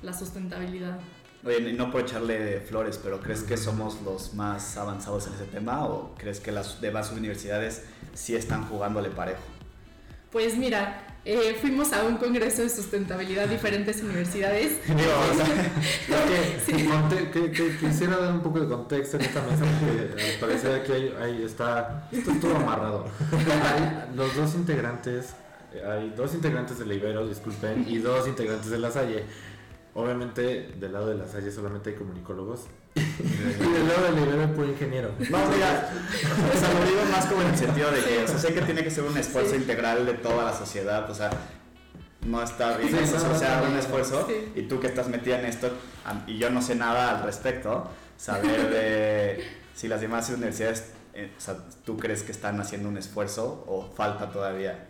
la 0.02 0.14
sustentabilidad. 0.14 1.00
Oye, 1.44 1.74
no 1.74 1.90
por 1.92 2.02
echarle 2.02 2.60
flores, 2.62 3.00
pero 3.04 3.20
¿crees 3.20 3.42
que 3.44 3.58
somos 3.58 4.02
los 4.04 4.34
más 4.36 4.78
avanzados 4.78 5.26
en 5.28 5.34
ese 5.34 5.46
tema 5.46 5.86
o 5.86 6.14
crees 6.16 6.40
que 6.40 6.52
las 6.52 6.80
demás 6.82 7.12
universidades 7.12 7.84
sí 8.14 8.36
están 8.36 8.64
jugándole 8.68 9.10
parejo? 9.10 9.42
Pues 10.32 10.56
mira, 10.56 11.11
eh, 11.24 11.56
fuimos 11.62 11.94
a 11.94 12.04
un 12.04 12.18
congreso 12.18 12.64
de 12.64 12.70
sustentabilidad 12.70 13.48
diferentes 13.48 14.02
universidades. 14.02 14.80
Digo, 14.88 15.00
o 15.00 15.36
sea, 15.36 15.72
Es 16.58 16.64
que, 16.66 16.86
conte- 16.86 17.30
que- 17.32 17.52
que 17.52 17.78
quisiera 17.78 18.18
dar 18.18 18.34
un 18.34 18.42
poco 18.42 18.60
de 18.60 18.68
contexto 18.68 19.18
en 19.18 19.24
esta 19.24 19.42
mesa 19.42 19.64
porque 19.66 20.24
al 20.34 20.40
parecer 20.40 20.82
aquí 20.82 20.92
hay, 20.92 21.14
hay- 21.22 21.44
está 21.44 22.08
esto 22.12 22.32
es 22.32 22.40
todo 22.40 22.56
amarrado. 22.56 23.06
Hay 23.32 24.16
los 24.16 24.36
dos 24.36 24.56
integrantes, 24.56 25.34
hay 25.88 26.10
dos 26.18 26.34
integrantes 26.34 26.80
de 26.80 26.86
la 26.86 26.94
Ibero, 26.96 27.28
disculpen, 27.28 27.86
y 27.88 28.00
dos 28.00 28.28
integrantes 28.28 28.70
de 28.72 28.80
la 28.80 28.90
Salle. 28.92 29.24
Obviamente 29.94 30.74
del 30.80 30.94
lado 30.94 31.08
de 31.08 31.16
la 31.16 31.28
Salle 31.28 31.52
solamente 31.52 31.90
hay 31.92 31.96
comunicólogos 31.98 32.62
y 33.24 33.74
del 33.74 33.88
lado 33.88 34.16
de 34.16 34.42
hay 34.42 34.48
puro 34.48 34.68
ingeniero. 34.70 35.12
No, 35.20 35.38
mira, 35.50 35.90
o 36.54 36.60
sea, 36.60 36.74
lo 36.74 36.86
digo 36.86 37.02
más 37.12 37.26
como 37.26 37.42
en 37.42 37.48
el 37.50 37.58
sentido 37.58 37.92
de 37.92 38.02
que, 38.04 38.24
o 38.24 38.28
sea, 38.28 38.38
sé 38.38 38.54
que 38.54 38.62
tiene 38.62 38.84
que 38.84 38.92
ser 38.92 39.04
un 39.04 39.18
esfuerzo 39.18 39.52
Sí. 39.52 39.58
integral 39.58 40.06
de 40.06 40.14
toda 40.14 40.46
la 40.46 40.54
sociedad, 40.54 41.10
o 41.10 41.14
sea, 41.16 41.30
no 42.26 42.42
está 42.44 42.78
bien, 42.78 42.90
Sí, 42.90 42.96
o 43.04 43.20
sea, 43.20 43.28
no, 43.30 43.36
o 43.36 43.38
sea, 43.38 43.58
no, 43.58 43.66
no, 43.66 43.72
un 43.72 43.78
esfuerzo, 43.78 44.28
Sí. 44.28 44.52
y 44.56 44.62
tú 44.64 44.80
que 44.80 44.88
estás 44.88 45.08
metida 45.08 45.40
en 45.40 45.46
esto, 45.46 45.72
y 46.28 46.38
yo 46.38 46.50
no 46.50 46.62
sé 46.62 46.76
nada 46.76 47.18
al 47.18 47.24
respecto, 47.24 47.90
saber 48.18 48.70
de 48.70 49.44
si 49.76 49.88
las 49.88 50.02
demás 50.02 50.30
universidades, 50.30 50.92
eh, 51.14 51.32
o 51.38 51.42
sea, 51.42 51.56
tú 51.86 51.98
crees 51.98 52.24
que 52.24 52.32
están 52.32 52.60
haciendo 52.62 52.88
un 52.90 52.98
esfuerzo 52.98 53.64
o 53.68 53.90
falta 53.96 54.30
todavía. 54.32 54.88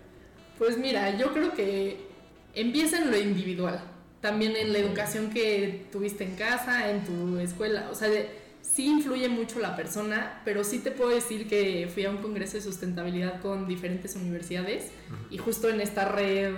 Pues 0.57 0.77
mira, 0.77 1.17
yo 1.17 1.31
creo 1.33 1.53
que 1.53 2.05
empieza 2.53 2.97
en 2.99 3.09
lo 3.11 3.17
individual, 3.17 3.81
también 4.21 4.55
en 4.55 4.71
la 4.71 4.79
educación 4.79 5.29
que 5.31 5.85
tuviste 5.91 6.23
en 6.23 6.35
casa, 6.35 6.89
en 6.91 7.03
tu 7.03 7.37
escuela, 7.39 7.89
o 7.91 7.95
sea, 7.95 8.07
de- 8.07 8.29
sí 8.61 8.85
influye 8.87 9.27
mucho 9.27 9.59
la 9.59 9.75
persona, 9.75 10.41
pero 10.45 10.63
sí 10.63 10.79
te 10.79 10.91
puedo 10.91 11.09
decir 11.09 11.47
que 11.49 11.89
fui 11.93 12.05
a 12.05 12.09
un 12.11 12.17
congreso 12.17 12.53
de 12.57 12.61
sustentabilidad 12.61 13.41
con 13.41 13.67
diferentes 13.67 14.15
universidades 14.15 14.91
y 15.29 15.37
justo 15.37 15.67
en 15.69 15.81
esta 15.81 16.05
red 16.07 16.53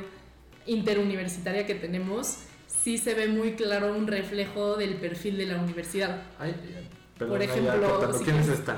interuniversitaria 0.65 1.65
que 1.65 1.75
tenemos, 1.75 2.37
sí 2.67 2.97
se 2.97 3.13
ve 3.13 3.27
muy 3.27 3.53
claro 3.53 3.95
un 3.95 4.07
reflejo 4.07 4.75
del 4.75 4.95
perfil 4.95 5.37
de 5.37 5.45
la 5.47 5.57
universidad. 5.57 6.21
Ay, 6.39 6.51
eh, 6.51 6.87
Por 7.25 7.41
ejemplo, 7.41 8.13
si 8.17 8.23
¿quiénes 8.25 8.47
están? 8.49 8.77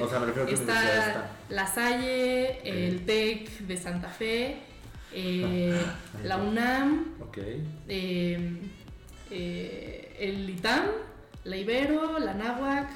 O 0.00 0.08
sea, 0.08 0.18
me 0.20 0.26
refiero 0.26 0.48
a 0.48 0.50
Está 0.54 1.06
están. 1.06 1.24
La 1.50 1.66
Salle, 1.66 2.60
el 2.88 3.04
TEC 3.06 3.48
de 3.60 3.76
Santa 3.76 4.08
Fe, 4.08 4.58
eh, 5.12 5.80
la 6.24 6.36
UNAM, 6.38 7.06
eh, 7.88 8.60
eh, 9.30 10.16
el 10.18 10.50
ITAM, 10.50 10.84
la 11.44 11.56
Ibero, 11.56 12.18
la 12.18 12.34
NAWAC 12.34 12.88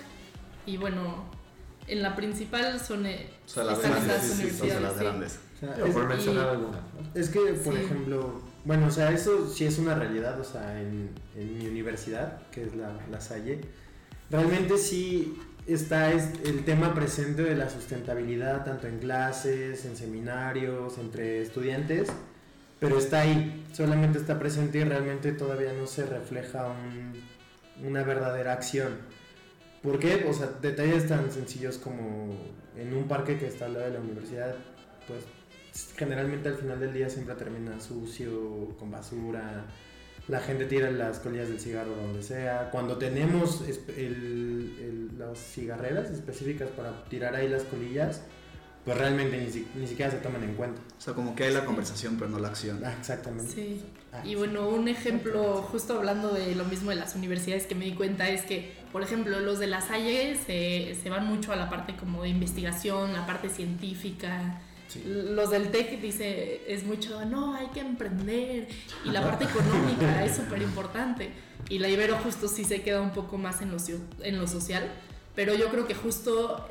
y 0.67 0.77
bueno, 0.77 1.25
en 1.87 2.03
la 2.03 2.15
principal 2.15 2.81
son 2.81 3.07
eh, 3.07 3.29
O 3.47 3.49
sea, 3.49 3.65
las 3.65 3.79
están 3.79 3.93
grandes, 3.93 4.25
esas 4.25 4.37
sí, 4.61 4.67
las 4.81 4.93
sí. 4.95 4.99
grandes. 5.01 5.39
O 5.57 5.59
sea, 5.61 5.87
es- 5.87 5.95
por 5.95 6.07
mencionar 6.09 6.59
¿no? 6.59 6.71
Es 7.15 7.29
que, 7.29 7.41
por 7.41 7.75
Sí. 7.75 7.81
ejemplo, 7.81 8.41
bueno, 8.65 8.87
o 8.87 8.91
sea, 8.91 9.11
eso 9.13 9.49
sí 9.49 9.65
es 9.65 9.79
una 9.79 9.95
realidad, 9.95 10.41
o 10.41 10.45
sea, 10.45 10.81
en, 10.81 11.11
en 11.37 11.59
mi 11.59 11.67
universidad, 11.67 12.43
que 12.51 12.65
es 12.65 12.75
la, 12.77 12.93
la 13.11 13.21
Salle, 13.21 13.61
realmente 14.31 14.79
sí 14.79 15.37
está 15.67 16.13
es- 16.13 16.31
el 16.45 16.65
tema 16.65 16.95
presente 16.95 17.43
de 17.43 17.55
la 17.55 17.71
sustentabilidad, 17.71 18.65
tanto 18.65 18.87
en 18.89 18.99
clases, 18.99 19.85
en 19.85 19.97
seminarios, 19.97 20.99
entre 20.99 21.43
estudiantes, 21.43 22.09
pero 22.81 22.99
está 22.99 23.21
ahí, 23.21 23.65
solamente 23.73 24.19
está 24.19 24.39
presente 24.39 24.79
y 24.79 24.85
realmente 24.85 25.33
todavía 25.33 25.73
no 25.73 25.87
se 25.87 26.05
refleja 26.07 26.67
un- 26.69 27.13
una 27.87 28.03
verdadera 28.03 28.53
acción. 28.53 28.99
¿Por 29.83 29.99
qué? 29.99 30.27
O 30.29 30.33
sea, 30.33 30.49
detalles 30.61 31.09
tan 31.09 31.31
sencillos 31.33 31.79
como 31.79 32.37
en 32.77 32.95
un 32.95 33.09
parque 33.09 33.39
que 33.39 33.47
está 33.47 33.67
al 33.67 33.75
lado 33.75 33.87
de 33.87 33.93
la 33.93 34.01
universidad, 34.01 34.55
pues 35.09 35.25
generalmente 35.97 36.49
al 36.49 36.57
final 36.57 36.79
del 36.79 36.93
día 36.93 37.09
siempre 37.09 37.35
termina 37.35 37.81
sucio, 37.81 38.77
con 38.79 38.91
basura. 38.91 39.65
La 40.29 40.41
gente 40.41 40.65
tira 40.67 40.91
las 40.91 41.19
colillas 41.19 41.49
del 41.49 41.59
cigarro 41.61 41.95
donde 41.97 42.23
sea. 42.23 42.71
Cuando 42.71 42.97
tenemos 42.97 43.63
el- 43.67 44.77
el- 44.81 45.19
las 45.19 45.39
cigarreras 45.39 46.11
específicas 46.11 46.69
para 46.71 47.05
tirar 47.05 47.35
ahí 47.35 47.49
las 47.49 47.65
colillas, 47.65 48.23
pues 48.85 48.97
realmente 48.99 49.39
ni 49.77 49.87
siquiera 49.87 50.11
se 50.11 50.19
toman 50.19 50.43
en 50.45 50.55
cuenta. 50.55 50.81
O 50.97 51.01
sea, 51.01 51.15
como 51.15 51.35
que 51.37 51.45
hay 51.45 51.53
la 51.55 51.65
conversación, 51.65 52.17
pero 52.19 52.31
no 52.31 52.39
la 52.39 52.49
acción. 52.49 52.81
Ah, 52.85 52.95
exactamente. 52.99 53.53
Sí. 53.53 53.83
Ah, 54.13 54.23
Y 54.25 54.35
bueno, 54.35 54.69
un 54.69 54.89
ejemplo, 54.89 55.63
justo 55.71 55.97
hablando 55.99 56.33
de 56.33 56.55
lo 56.55 56.65
mismo 56.65 56.91
de 56.91 56.97
las 56.97 57.15
universidades 57.17 57.67
que 57.67 57.75
me 57.75 57.85
di 57.85 57.95
cuenta 57.95 58.29
es 58.29 58.43
que, 58.43 58.73
por 58.93 59.03
ejemplo, 59.03 59.41
los 59.41 59.59
de 59.59 59.67
la 59.69 59.81
Salle 59.81 60.37
se, 60.37 60.97
se 61.01 61.11
van 61.11 61.27
mucho 61.27 61.53
a 61.53 61.57
la 61.57 61.69
parte 61.71 61.97
como 61.97 62.23
de 62.23 62.29
investigación, 62.29 63.13
la 63.13 63.25
parte 63.27 63.49
científica. 63.49 64.61
Sí. 64.93 65.03
Los 65.07 65.51
del 65.51 65.71
TEC 65.71 66.01
dice, 66.01 66.63
es 66.67 66.85
mucho, 66.85 67.25
no, 67.25 67.55
hay 67.55 67.69
que 67.69 67.81
emprender. 67.81 68.69
Y 69.05 69.11
la 69.11 69.23
parte 69.23 69.45
económica 69.45 70.25
es 70.25 70.37
súper 70.37 70.61
importante. 70.61 71.31
Y 71.69 71.79
la 71.79 71.89
Ibero 71.89 72.17
justo 72.19 72.49
sí 72.49 72.65
se 72.65 72.83
queda 72.83 73.01
un 73.01 73.13
poco 73.13 73.39
más 73.39 73.63
en 73.63 73.71
lo, 73.71 73.79
en 74.23 74.39
lo 74.39 74.47
social. 74.47 74.91
Pero 75.35 75.55
yo 75.55 75.69
creo 75.69 75.87
que 75.87 75.95
justo 75.95 76.67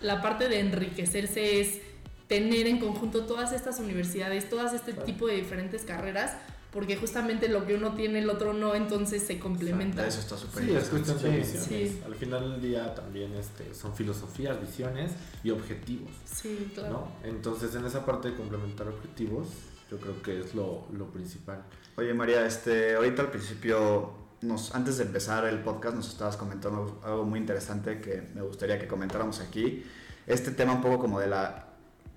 la 0.00 0.22
parte 0.22 0.48
de 0.48 0.60
enriquecerse 0.60 1.60
es 1.60 1.80
tener 2.28 2.66
en 2.66 2.78
conjunto 2.78 3.26
todas 3.26 3.52
estas 3.52 3.78
universidades, 3.78 4.48
todas 4.48 4.72
este 4.72 4.92
Claro. 4.92 5.06
tipo 5.06 5.26
de 5.26 5.36
diferentes 5.36 5.82
carreras, 5.84 6.36
porque 6.76 6.94
justamente 6.98 7.48
lo 7.48 7.64
que 7.64 7.74
uno 7.74 7.94
tiene 7.94 8.18
el 8.18 8.28
otro 8.28 8.52
no, 8.52 8.74
entonces 8.74 9.22
se 9.22 9.38
complementa. 9.38 10.06
Eso 10.06 10.20
está 10.20 10.36
súper 10.36 10.64
Sí, 10.64 10.70
es 10.76 10.84
interesante. 10.92 11.06
cuestión 11.06 11.32
de 11.32 11.44
Sí, 11.44 11.52
visiones. 11.56 11.90
sí. 11.94 12.02
Al 12.04 12.14
final 12.16 12.50
del 12.52 12.60
día 12.60 12.94
también 12.94 13.32
este, 13.32 13.72
son 13.72 13.94
filosofías, 13.94 14.60
visiones 14.60 15.12
y 15.42 15.48
objetivos. 15.52 16.10
Sí, 16.26 16.70
claro. 16.74 16.90
¿no? 17.24 17.28
Entonces, 17.30 17.74
en 17.76 17.86
esa 17.86 18.04
parte 18.04 18.28
de 18.28 18.36
complementar 18.36 18.88
objetivos, 18.88 19.48
yo 19.90 19.96
creo 19.98 20.20
que 20.22 20.38
es 20.38 20.54
lo, 20.54 20.84
lo 20.92 21.06
principal. 21.06 21.62
Oye 21.96 22.12
María, 22.12 22.44
este, 22.44 22.94
ahorita 22.96 23.22
al 23.22 23.30
principio, 23.30 24.12
nos, 24.42 24.74
antes 24.74 24.98
de 24.98 25.04
empezar 25.04 25.46
el 25.46 25.60
podcast, 25.60 25.96
nos 25.96 26.08
estabas 26.08 26.36
comentando 26.36 27.00
algo 27.02 27.24
muy 27.24 27.40
interesante 27.40 28.02
que 28.02 28.28
me 28.34 28.42
gustaría 28.42 28.78
que 28.78 28.86
comentáramos 28.86 29.40
aquí. 29.40 29.82
Este 30.26 30.50
tema 30.50 30.74
un 30.74 30.82
poco 30.82 30.98
como 30.98 31.20
de 31.20 31.28
la 31.28 31.68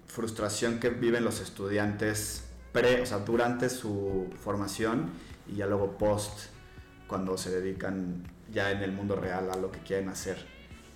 frustración 0.07 0.81
que 0.81 0.89
viven 0.89 1.23
los 1.23 1.39
estudiantes 1.39 2.43
pre, 2.71 3.01
o 3.01 3.05
sea, 3.05 3.19
durante 3.19 3.69
su 3.69 4.27
formación 4.41 5.11
y 5.47 5.57
ya 5.57 5.65
luego 5.65 5.97
post, 5.97 6.49
cuando 7.07 7.37
se 7.37 7.49
dedican 7.49 8.23
ya 8.51 8.71
en 8.71 8.83
el 8.83 8.91
mundo 8.91 9.15
real 9.15 9.49
a 9.51 9.55
lo 9.55 9.71
que 9.71 9.79
quieren 9.79 10.09
hacer. 10.09 10.45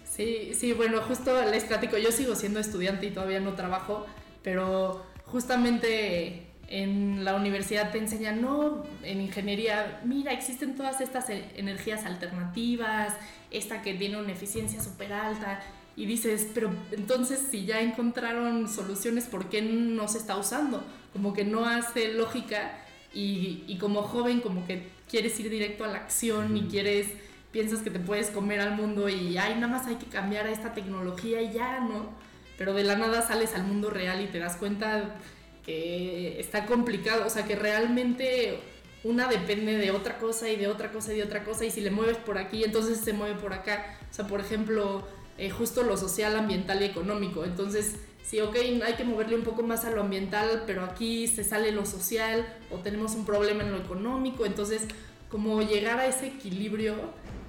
Sí, 0.03 0.53
sí, 0.53 0.73
bueno, 0.73 1.01
justo 1.01 1.43
les 1.45 1.63
platico, 1.63 1.97
yo 1.97 2.11
sigo 2.11 2.35
siendo 2.35 2.59
estudiante 2.59 3.07
y 3.07 3.11
todavía 3.11 3.39
no 3.39 3.53
trabajo, 3.53 4.05
pero 4.43 5.03
justamente 5.25 6.47
en 6.67 7.25
la 7.25 7.35
universidad 7.35 7.91
te 7.91 7.97
enseñan, 7.97 8.41
no, 8.41 8.83
en 9.03 9.21
ingeniería, 9.21 10.01
mira, 10.05 10.31
existen 10.31 10.75
todas 10.75 11.01
estas 11.01 11.29
e- 11.29 11.45
energías 11.55 12.05
alternativas, 12.05 13.13
esta 13.51 13.81
que 13.81 13.93
tiene 13.95 14.17
una 14.17 14.31
eficiencia 14.31 14.81
súper 14.81 15.13
alta, 15.13 15.61
y 15.95 16.05
dices, 16.05 16.47
pero 16.53 16.71
entonces 16.91 17.39
si 17.51 17.65
ya 17.65 17.81
encontraron 17.81 18.67
soluciones, 18.67 19.25
¿por 19.25 19.49
qué 19.49 19.61
no 19.61 20.07
se 20.07 20.17
está 20.17 20.37
usando? 20.37 20.83
Como 21.11 21.33
que 21.33 21.45
no 21.45 21.65
hace 21.65 22.13
lógica 22.13 22.79
y, 23.13 23.63
y 23.67 23.77
como 23.77 24.01
joven 24.01 24.41
como 24.41 24.65
que 24.65 24.89
quieres 25.09 25.39
ir 25.39 25.49
directo 25.49 25.83
a 25.83 25.87
la 25.87 25.97
acción 25.97 26.57
y 26.57 26.63
quieres 26.63 27.07
piensas 27.53 27.81
que 27.81 27.91
te 27.91 27.99
puedes 27.99 28.31
comer 28.31 28.59
al 28.59 28.75
mundo 28.75 29.07
y 29.07 29.37
ay, 29.37 29.53
nada 29.55 29.67
más 29.67 29.87
hay 29.87 29.95
que 29.95 30.07
cambiar 30.07 30.47
a 30.47 30.51
esta 30.51 30.73
tecnología 30.73 31.41
y 31.41 31.53
ya, 31.53 31.79
¿no? 31.81 32.09
Pero 32.57 32.73
de 32.73 32.83
la 32.83 32.95
nada 32.95 33.21
sales 33.21 33.53
al 33.53 33.63
mundo 33.63 33.91
real 33.91 34.21
y 34.21 34.27
te 34.27 34.39
das 34.39 34.57
cuenta 34.57 35.15
que 35.63 36.39
está 36.39 36.65
complicado, 36.65 37.25
o 37.27 37.29
sea, 37.29 37.45
que 37.45 37.55
realmente 37.55 38.59
una 39.03 39.27
depende 39.27 39.77
de 39.77 39.91
otra 39.91 40.17
cosa 40.17 40.49
y 40.49 40.55
de 40.55 40.67
otra 40.67 40.91
cosa 40.91 41.13
y 41.13 41.17
de 41.17 41.23
otra 41.23 41.43
cosa 41.43 41.63
y 41.63 41.71
si 41.71 41.81
le 41.81 41.91
mueves 41.91 42.17
por 42.17 42.39
aquí, 42.39 42.63
entonces 42.63 42.97
se 42.99 43.13
mueve 43.13 43.39
por 43.39 43.53
acá. 43.53 43.99
O 44.09 44.13
sea, 44.13 44.25
por 44.25 44.39
ejemplo, 44.39 45.07
eh, 45.37 45.49
justo 45.49 45.83
lo 45.83 45.97
social, 45.97 46.35
ambiental 46.35 46.81
y 46.81 46.85
económico. 46.85 47.43
Entonces, 47.45 47.95
sí, 48.23 48.39
ok, 48.41 48.55
hay 48.85 48.93
que 48.93 49.03
moverle 49.03 49.35
un 49.35 49.43
poco 49.43 49.63
más 49.63 49.85
a 49.85 49.91
lo 49.91 50.01
ambiental, 50.01 50.63
pero 50.65 50.83
aquí 50.83 51.27
se 51.27 51.43
sale 51.43 51.71
lo 51.71 51.85
social 51.85 52.45
o 52.71 52.77
tenemos 52.77 53.15
un 53.15 53.25
problema 53.25 53.63
en 53.63 53.71
lo 53.71 53.77
económico. 53.77 54.45
Entonces, 54.45 54.83
como 55.29 55.61
llegar 55.61 55.99
a 55.99 56.05
ese 56.05 56.27
equilibrio 56.27 56.95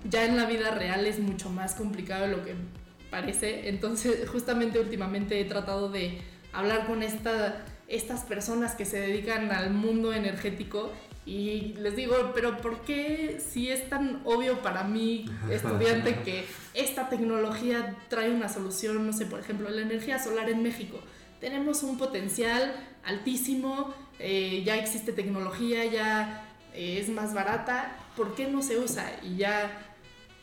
ya 0.09 0.25
en 0.25 0.37
la 0.37 0.47
vida 0.47 0.71
real 0.71 1.07
es 1.07 1.19
mucho 1.19 1.51
más 1.51 1.75
complicado 1.75 2.27
de 2.27 2.37
lo 2.37 2.45
que 2.45 2.55
parece. 3.11 3.69
Entonces, 3.69 4.29
justamente 4.33 4.79
últimamente 4.79 5.41
he 5.41 5.45
tratado 5.45 5.91
de 5.91 6.19
hablar 6.53 6.87
con 6.87 7.03
esta, 7.03 7.65
estas 7.89 8.23
personas 8.23 8.75
que 8.75 8.85
se 8.85 8.99
dedican 8.99 9.51
al 9.51 9.71
mundo 9.71 10.13
energético 10.13 10.91
y 11.27 11.75
les 11.79 11.97
digo, 11.97 12.33
pero 12.35 12.59
¿por 12.59 12.83
qué 12.83 13.41
si 13.45 13.71
es 13.71 13.89
tan 13.89 14.21
obvio 14.25 14.61
para 14.63 14.85
mí, 14.85 15.25
estudiante, 15.51 16.21
que 16.23 16.45
esta 16.75 17.09
tecnología 17.09 17.97
trae 18.09 18.31
una 18.31 18.49
solución, 18.49 19.07
no 19.07 19.13
sé, 19.13 19.27
por 19.27 19.41
ejemplo, 19.41 19.69
la 19.71 19.83
energía 19.83 20.19
solar 20.23 20.49
en 20.51 20.63
México? 20.63 21.01
Tenemos 21.41 21.83
un 21.83 21.99
potencial 21.99 22.75
altísimo, 23.05 23.95
eh, 24.19 24.63
ya 24.65 24.77
existe 24.77 25.13
tecnología, 25.13 25.85
ya 25.87 26.47
eh, 26.75 26.99
es 27.01 27.09
más 27.09 27.33
barata, 27.35 27.97
¿por 28.17 28.35
qué 28.35 28.47
no 28.49 28.63
se 28.63 28.79
usa? 28.79 29.11
Y 29.23 29.37
ya, 29.37 29.95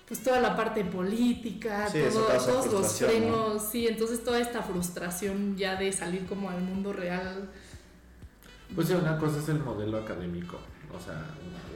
pues 0.07 0.21
toda 0.23 0.39
la 0.39 0.55
parte 0.55 0.83
política, 0.83 1.87
Sí, 1.89 1.99
todo- 2.11 2.25
todos 2.27 2.71
los 2.71 2.97
frenos, 2.99 3.69
sí, 3.71 3.87
entonces 3.87 4.23
toda 4.23 4.39
esta 4.39 4.61
frustración 4.61 5.55
ya 5.57 5.75
de 5.75 5.91
salir 5.91 6.25
como 6.25 6.49
al 6.49 6.61
mundo 6.61 6.91
real. 6.93 7.49
Pues 8.75 8.87
sí, 8.87 8.93
una 8.93 9.17
cosa 9.17 9.39
es 9.39 9.49
el 9.49 9.59
modelo 9.59 9.97
académico, 9.97 10.57
o 10.95 10.99
sea, 10.99 11.25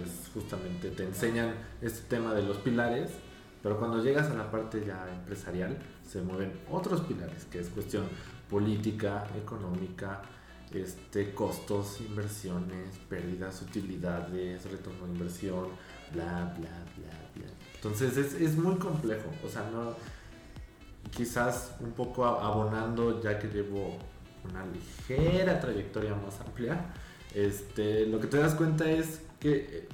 es 0.03 0.29
justamente 0.33 0.89
te 0.91 1.03
enseñan 1.03 1.53
este 1.81 2.01
tema 2.07 2.33
de 2.33 2.43
los 2.43 2.57
pilares, 2.57 3.11
pero 3.61 3.79
cuando 3.79 4.03
llegas 4.03 4.29
a 4.29 4.35
la 4.35 4.51
parte 4.51 4.83
ya 4.85 5.07
empresarial 5.11 5.77
se 6.07 6.21
mueven 6.21 6.53
otros 6.69 7.01
pilares, 7.01 7.45
que 7.45 7.59
es 7.59 7.69
cuestión 7.69 8.05
política, 8.49 9.25
económica, 9.41 10.21
este, 10.71 11.33
costos, 11.33 12.01
inversiones, 12.01 12.97
pérdidas, 13.09 13.61
utilidades, 13.61 14.69
retorno 14.69 15.05
de 15.05 15.13
inversión, 15.13 15.67
bla, 16.13 16.53
bla, 16.57 16.69
bla, 16.97 17.13
bla. 17.35 17.45
Entonces 17.75 18.17
es, 18.17 18.33
es 18.35 18.55
muy 18.55 18.75
complejo, 18.75 19.29
o 19.43 19.49
sea, 19.49 19.69
no, 19.71 19.95
quizás 21.11 21.75
un 21.79 21.91
poco 21.91 22.25
abonando 22.25 23.21
ya 23.21 23.39
que 23.39 23.47
llevo 23.47 23.97
una 24.43 24.65
ligera 24.65 25.59
trayectoria 25.59 26.13
más 26.15 26.39
amplia, 26.39 26.93
este, 27.35 28.05
lo 28.07 28.19
que 28.19 28.27
te 28.27 28.37
das 28.37 28.55
cuenta 28.55 28.89
es 28.89 29.21
que 29.39 29.53
eh, 29.55 29.87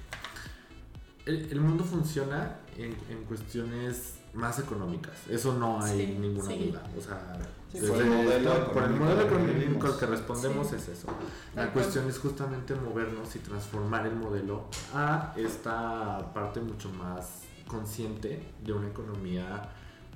el, 1.26 1.52
el 1.52 1.60
mundo 1.60 1.84
funciona 1.84 2.58
en, 2.78 2.96
en 3.10 3.24
cuestiones 3.28 4.16
más 4.34 4.60
económicas, 4.60 5.14
eso 5.30 5.54
no 5.58 5.82
hay 5.84 6.06
Sí, 6.06 6.18
ninguna 6.20 6.48
sí. 6.48 6.66
duda, 6.70 6.84
o 6.98 7.02
sea, 7.02 7.38
Sí, 7.72 7.80
desde- 7.80 7.94
por 7.94 8.02
el 8.02 8.10
modelo 8.10 8.52
por 8.74 8.84
el 8.84 8.90
económico 8.92 9.04
modelo 9.06 9.12
al 9.12 9.18
que 9.20 9.34
económico 9.34 9.60
vivimos. 9.60 9.86
al 9.94 10.00
que 10.00 10.06
respondemos 10.06 10.68
Sí. 10.68 10.76
es 10.76 10.88
eso. 10.90 11.08
La 11.56 11.72
cuestión 11.74 12.08
es 12.10 12.18
justamente 12.20 12.76
movernos 12.76 13.36
y 13.36 13.40
transformar 13.40 14.06
el 14.08 14.16
modelo 14.16 14.66
a 14.94 15.34
esta 15.38 16.32
parte 16.34 16.60
mucho 16.62 16.90
más 16.92 17.42
consciente 17.68 18.44
de 18.64 18.74
una 18.74 18.88
economía, 18.90 19.70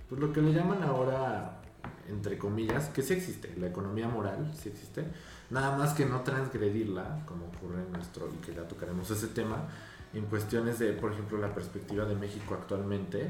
pues 0.09 0.19
lo 0.21 0.31
que 0.33 0.41
le 0.41 0.53
llaman 0.53 0.81
ahora 0.83 1.61
entre 2.09 2.37
comillas, 2.37 2.89
que 2.89 3.01
sí 3.01 3.13
existe, 3.13 3.53
la 3.57 3.67
economía 3.67 4.07
moral 4.07 4.51
sí 4.55 4.69
existe, 4.69 5.05
nada 5.49 5.77
más 5.77 5.93
que 5.93 6.05
no 6.05 6.21
transgredirla, 6.21 7.23
como 7.25 7.45
ocurre 7.47 7.81
en 7.83 7.91
nuestro, 7.91 8.29
y 8.31 8.45
que 8.45 8.53
ya 8.53 8.67
tocaremos 8.67 9.09
ese 9.11 9.27
tema, 9.27 9.67
en 10.13 10.25
cuestiones 10.25 10.79
de, 10.79 10.93
por 10.93 11.11
ejemplo, 11.11 11.37
la 11.37 11.53
perspectiva 11.53 12.05
de 12.05 12.15
México 12.15 12.53
actualmente, 12.53 13.29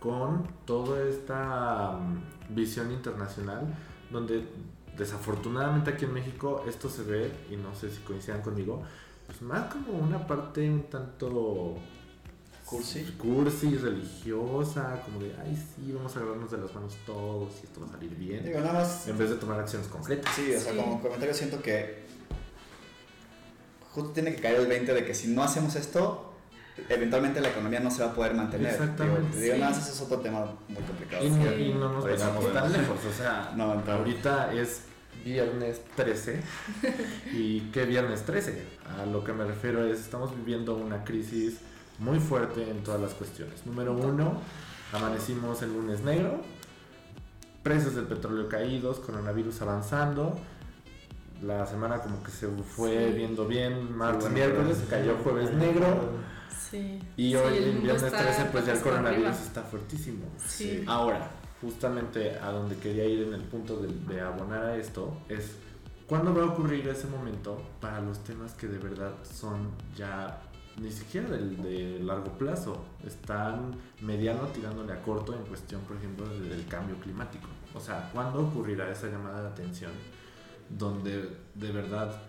con 0.00 0.46
toda 0.64 1.02
esta 1.04 1.92
mm, 1.92 2.54
visión 2.54 2.90
internacional, 2.92 3.74
donde 4.10 4.48
desafortunadamente 4.96 5.90
aquí 5.90 6.04
en 6.04 6.14
México 6.14 6.64
esto 6.66 6.88
se 6.88 7.02
ve, 7.02 7.32
y 7.50 7.56
no 7.56 7.74
sé 7.74 7.90
si 7.90 8.00
coincidan 8.02 8.42
conmigo, 8.42 8.82
pues 9.26 9.42
más 9.42 9.72
como 9.72 9.98
una 9.98 10.26
parte 10.26 10.68
un 10.68 10.84
tanto 10.84 11.76
Cursi. 12.68 13.02
cursi, 13.18 13.76
religiosa, 13.76 15.00
como 15.04 15.20
de, 15.20 15.34
ay 15.42 15.56
sí, 15.56 15.90
vamos 15.92 16.14
a 16.14 16.20
agarrarnos 16.20 16.50
de 16.50 16.58
las 16.58 16.74
manos 16.74 16.96
todos 17.06 17.50
y 17.62 17.66
esto 17.66 17.80
va 17.80 17.86
a 17.86 17.90
salir 17.92 18.10
bien, 18.14 18.44
Digo, 18.44 18.60
nada 18.60 18.74
más. 18.74 19.08
en 19.08 19.16
vez 19.16 19.30
de 19.30 19.36
tomar 19.36 19.58
acciones 19.60 19.88
concretas. 19.88 20.34
Sí, 20.34 20.54
o 20.54 20.60
sea, 20.60 20.72
Sí. 20.72 20.78
como 20.78 21.00
comentario 21.00 21.34
siento 21.34 21.62
que 21.62 22.06
justo 23.92 24.10
tiene 24.10 24.34
que 24.34 24.42
caer 24.42 24.56
el 24.60 24.66
20 24.66 24.92
de 24.94 25.04
que 25.04 25.14
si 25.14 25.28
no 25.28 25.42
hacemos 25.42 25.74
esto, 25.76 26.32
eventualmente 26.88 27.40
la 27.40 27.48
economía 27.48 27.80
no 27.80 27.90
se 27.90 28.02
va 28.04 28.10
a 28.10 28.14
poder 28.14 28.34
mantener. 28.34 28.72
Exactamente. 28.72 29.38
Digo, 29.40 29.54
Sí. 29.54 29.60
nada 29.60 29.70
más 29.72 29.82
ese 29.82 29.92
es 29.92 30.00
otro 30.02 30.18
tema 30.20 30.44
muy 30.68 30.82
complicado. 30.82 31.24
Y, 31.24 31.28
Sí. 31.30 31.62
y 31.70 31.74
no 31.74 31.92
nos 31.92 32.04
podemos. 32.04 32.52
tan 32.52 32.72
lejos, 32.72 32.98
o 33.04 33.12
sea, 33.16 33.52
No, 33.56 33.74
no. 33.74 33.92
ahorita 33.92 34.52
es 34.52 34.82
viernes 35.24 35.80
13. 35.96 36.40
¿Y 37.32 37.60
qué 37.72 37.84
viernes 37.86 38.24
13? 38.24 38.62
A 39.00 39.06
lo 39.06 39.24
que 39.24 39.32
me 39.32 39.44
refiero 39.44 39.84
es, 39.84 40.00
estamos 40.00 40.36
viviendo 40.36 40.76
una 40.76 41.02
crisis 41.02 41.56
muy 41.98 42.18
fuerte 42.20 42.70
en 42.70 42.82
todas 42.82 43.00
las 43.00 43.14
cuestiones. 43.14 43.66
Número 43.66 43.92
uno, 43.92 44.40
amanecimos 44.92 45.62
el 45.62 45.72
lunes 45.72 46.00
negro, 46.02 46.40
precios 47.62 47.94
del 47.94 48.04
petróleo 48.06 48.48
caídos, 48.48 48.98
coronavirus 49.00 49.60
avanzando. 49.62 50.34
La 51.42 51.66
semana 51.66 52.00
como 52.00 52.22
que 52.22 52.30
se 52.32 52.48
fue 52.48 53.10
Sí. 53.10 53.16
viendo 53.16 53.46
bien, 53.46 53.96
martes, 53.96 54.22
bueno, 54.30 54.34
miércoles, 54.34 54.78
cayó 54.90 55.16
jueves 55.22 55.52
negro. 55.54 55.86
Sí. 56.70 57.00
Y 57.16 57.30
Sí, 57.30 57.34
hoy, 57.36 57.56
el 57.58 57.66
mundo 57.66 57.82
viernes 57.82 58.02
está 58.02 58.18
13, 58.18 58.44
pues 58.52 58.66
ya 58.66 58.72
el 58.72 58.80
coronavirus 58.80 59.26
arriba. 59.26 59.42
está 59.44 59.62
fuertísimo. 59.62 60.24
Sí. 60.44 60.84
Ahora, 60.86 61.30
justamente 61.62 62.38
a 62.38 62.50
donde 62.50 62.76
quería 62.76 63.04
ir 63.04 63.22
en 63.22 63.34
el 63.34 63.42
punto 63.42 63.76
de, 63.80 63.88
de 64.12 64.20
abonar 64.20 64.64
a 64.64 64.76
esto 64.76 65.16
es 65.28 65.52
cuándo 66.08 66.34
va 66.34 66.42
a 66.42 66.46
ocurrir 66.46 66.88
ese 66.88 67.06
momento 67.06 67.62
para 67.80 68.00
los 68.00 68.22
temas 68.24 68.52
que 68.54 68.66
de 68.66 68.78
verdad 68.78 69.12
son 69.22 69.70
ya 69.96 70.42
ni 70.80 70.90
siquiera 70.90 71.28
del, 71.28 71.62
de 71.62 71.98
largo 72.00 72.32
plazo, 72.38 72.84
están 73.06 73.76
mediano 74.00 74.46
tirándole 74.48 74.92
a 74.92 75.02
corto 75.02 75.34
en 75.34 75.44
cuestión, 75.44 75.80
por 75.82 75.96
ejemplo, 75.96 76.26
del, 76.28 76.66
cambio 76.66 76.96
climático. 77.00 77.48
O 77.74 77.80
sea, 77.80 78.10
¿cuándo 78.12 78.40
ocurrirá 78.40 78.90
esa 78.90 79.08
llamada 79.08 79.42
de 79.42 79.48
atención 79.48 79.92
donde 80.68 81.36
de 81.54 81.72
verdad 81.72 82.20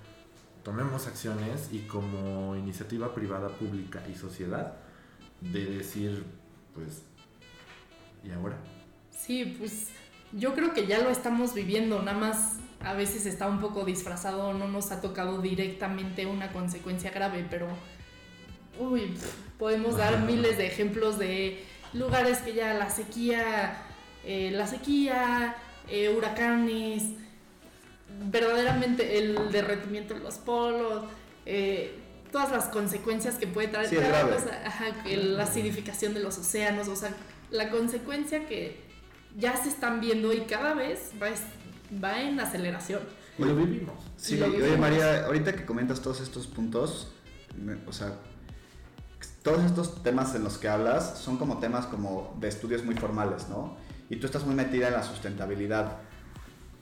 tomemos 0.64 1.08
acciones 1.08 1.70
y 1.72 1.80
como 1.80 2.56
iniciativa 2.56 3.14
privada, 3.14 3.50
pública 3.50 4.02
y 4.10 4.16
sociedad 4.16 4.78
de 5.42 5.66
decir, 5.66 6.24
pues, 6.74 7.04
¿y 8.24 8.32
ahora? 8.32 8.58
Sí, 9.12 9.56
pues 9.58 9.90
yo 10.34 10.54
creo 10.54 10.74
que 10.74 10.88
ya 10.88 11.00
lo 11.00 11.10
estamos 11.10 11.54
viviendo, 11.54 12.02
nada 12.02 12.18
más 12.18 12.58
a 12.82 12.94
veces 12.94 13.26
está 13.26 13.48
un 13.48 13.60
poco 13.60 13.84
disfrazado, 13.84 14.54
no 14.54 14.68
nos 14.68 14.92
ha 14.92 15.02
tocado 15.02 15.42
directamente 15.42 16.26
una 16.26 16.52
consecuencia 16.52 17.12
grave, 17.12 17.46
pero 17.50 17.68
uy, 18.80 19.14
podemos 19.58 19.98
dar 19.98 20.20
miles 20.26 20.58
de 20.58 20.66
ejemplos 20.68 21.20
de 21.20 21.64
lugares 21.94 22.40
que 22.40 22.54
ya 22.54 22.74
la 22.74 22.90
sequía, 22.90 23.78
eh, 24.26 24.52
la 24.54 24.66
sequía, 24.68 25.56
eh, 25.88 26.10
huracanes, 26.16 27.04
verdaderamente 28.32 29.18
el 29.18 29.52
derretimiento 29.52 30.14
de 30.14 30.20
los 30.22 30.36
polos, 30.36 31.04
eh, 31.46 31.96
todas 32.32 32.52
las 32.52 32.66
consecuencias 32.66 33.36
que 33.36 33.48
puede 33.48 33.68
traer 33.70 33.90
Sí, 33.90 33.98
ajá, 33.98 34.86
la 35.06 35.44
acidificación 35.44 36.14
de 36.14 36.20
los 36.22 36.38
océanos, 36.38 36.88
o 36.88 36.96
sea, 36.96 37.12
la 37.52 37.70
consecuencia 37.70 38.48
que 38.48 38.78
ya 39.38 39.56
se 39.58 39.70
están 39.70 40.02
viendo 40.02 40.34
y 40.34 40.42
cada 40.42 40.74
vez 40.74 41.12
va, 41.22 41.30
es- 41.30 41.44
va 42.04 42.22
en 42.22 42.40
aceleración. 42.40 43.02
Y 43.38 43.44
lo 43.44 43.56
vivimos. 43.56 43.96
Sí, 44.18 44.38
lo 44.38 44.48
oye 44.48 44.58
vivimos. 44.58 44.80
María, 44.80 45.26
ahorita 45.26 45.54
que 45.56 45.66
comentas 45.66 46.02
todos 46.02 46.20
estos 46.22 46.46
puntos, 46.48 47.12
me- 47.58 47.78
o 47.88 47.94
sea, 47.94 48.14
todos 49.44 49.64
estos 49.64 50.04
temas 50.04 50.36
en 50.36 50.44
los 50.44 50.58
que 50.58 50.68
hablas 50.68 51.18
son 51.18 51.38
como 51.38 51.60
temas 51.60 51.86
como 51.86 52.36
de 52.40 52.48
estudios 52.48 52.84
muy 52.84 52.96
formales, 52.96 53.48
¿no? 53.50 53.78
Y 54.10 54.18
tú 54.18 54.26
estás 54.26 54.46
muy 54.46 54.56
metida 54.56 54.88
en 54.88 54.94
la 54.94 55.04
sustentabilidad. 55.04 55.98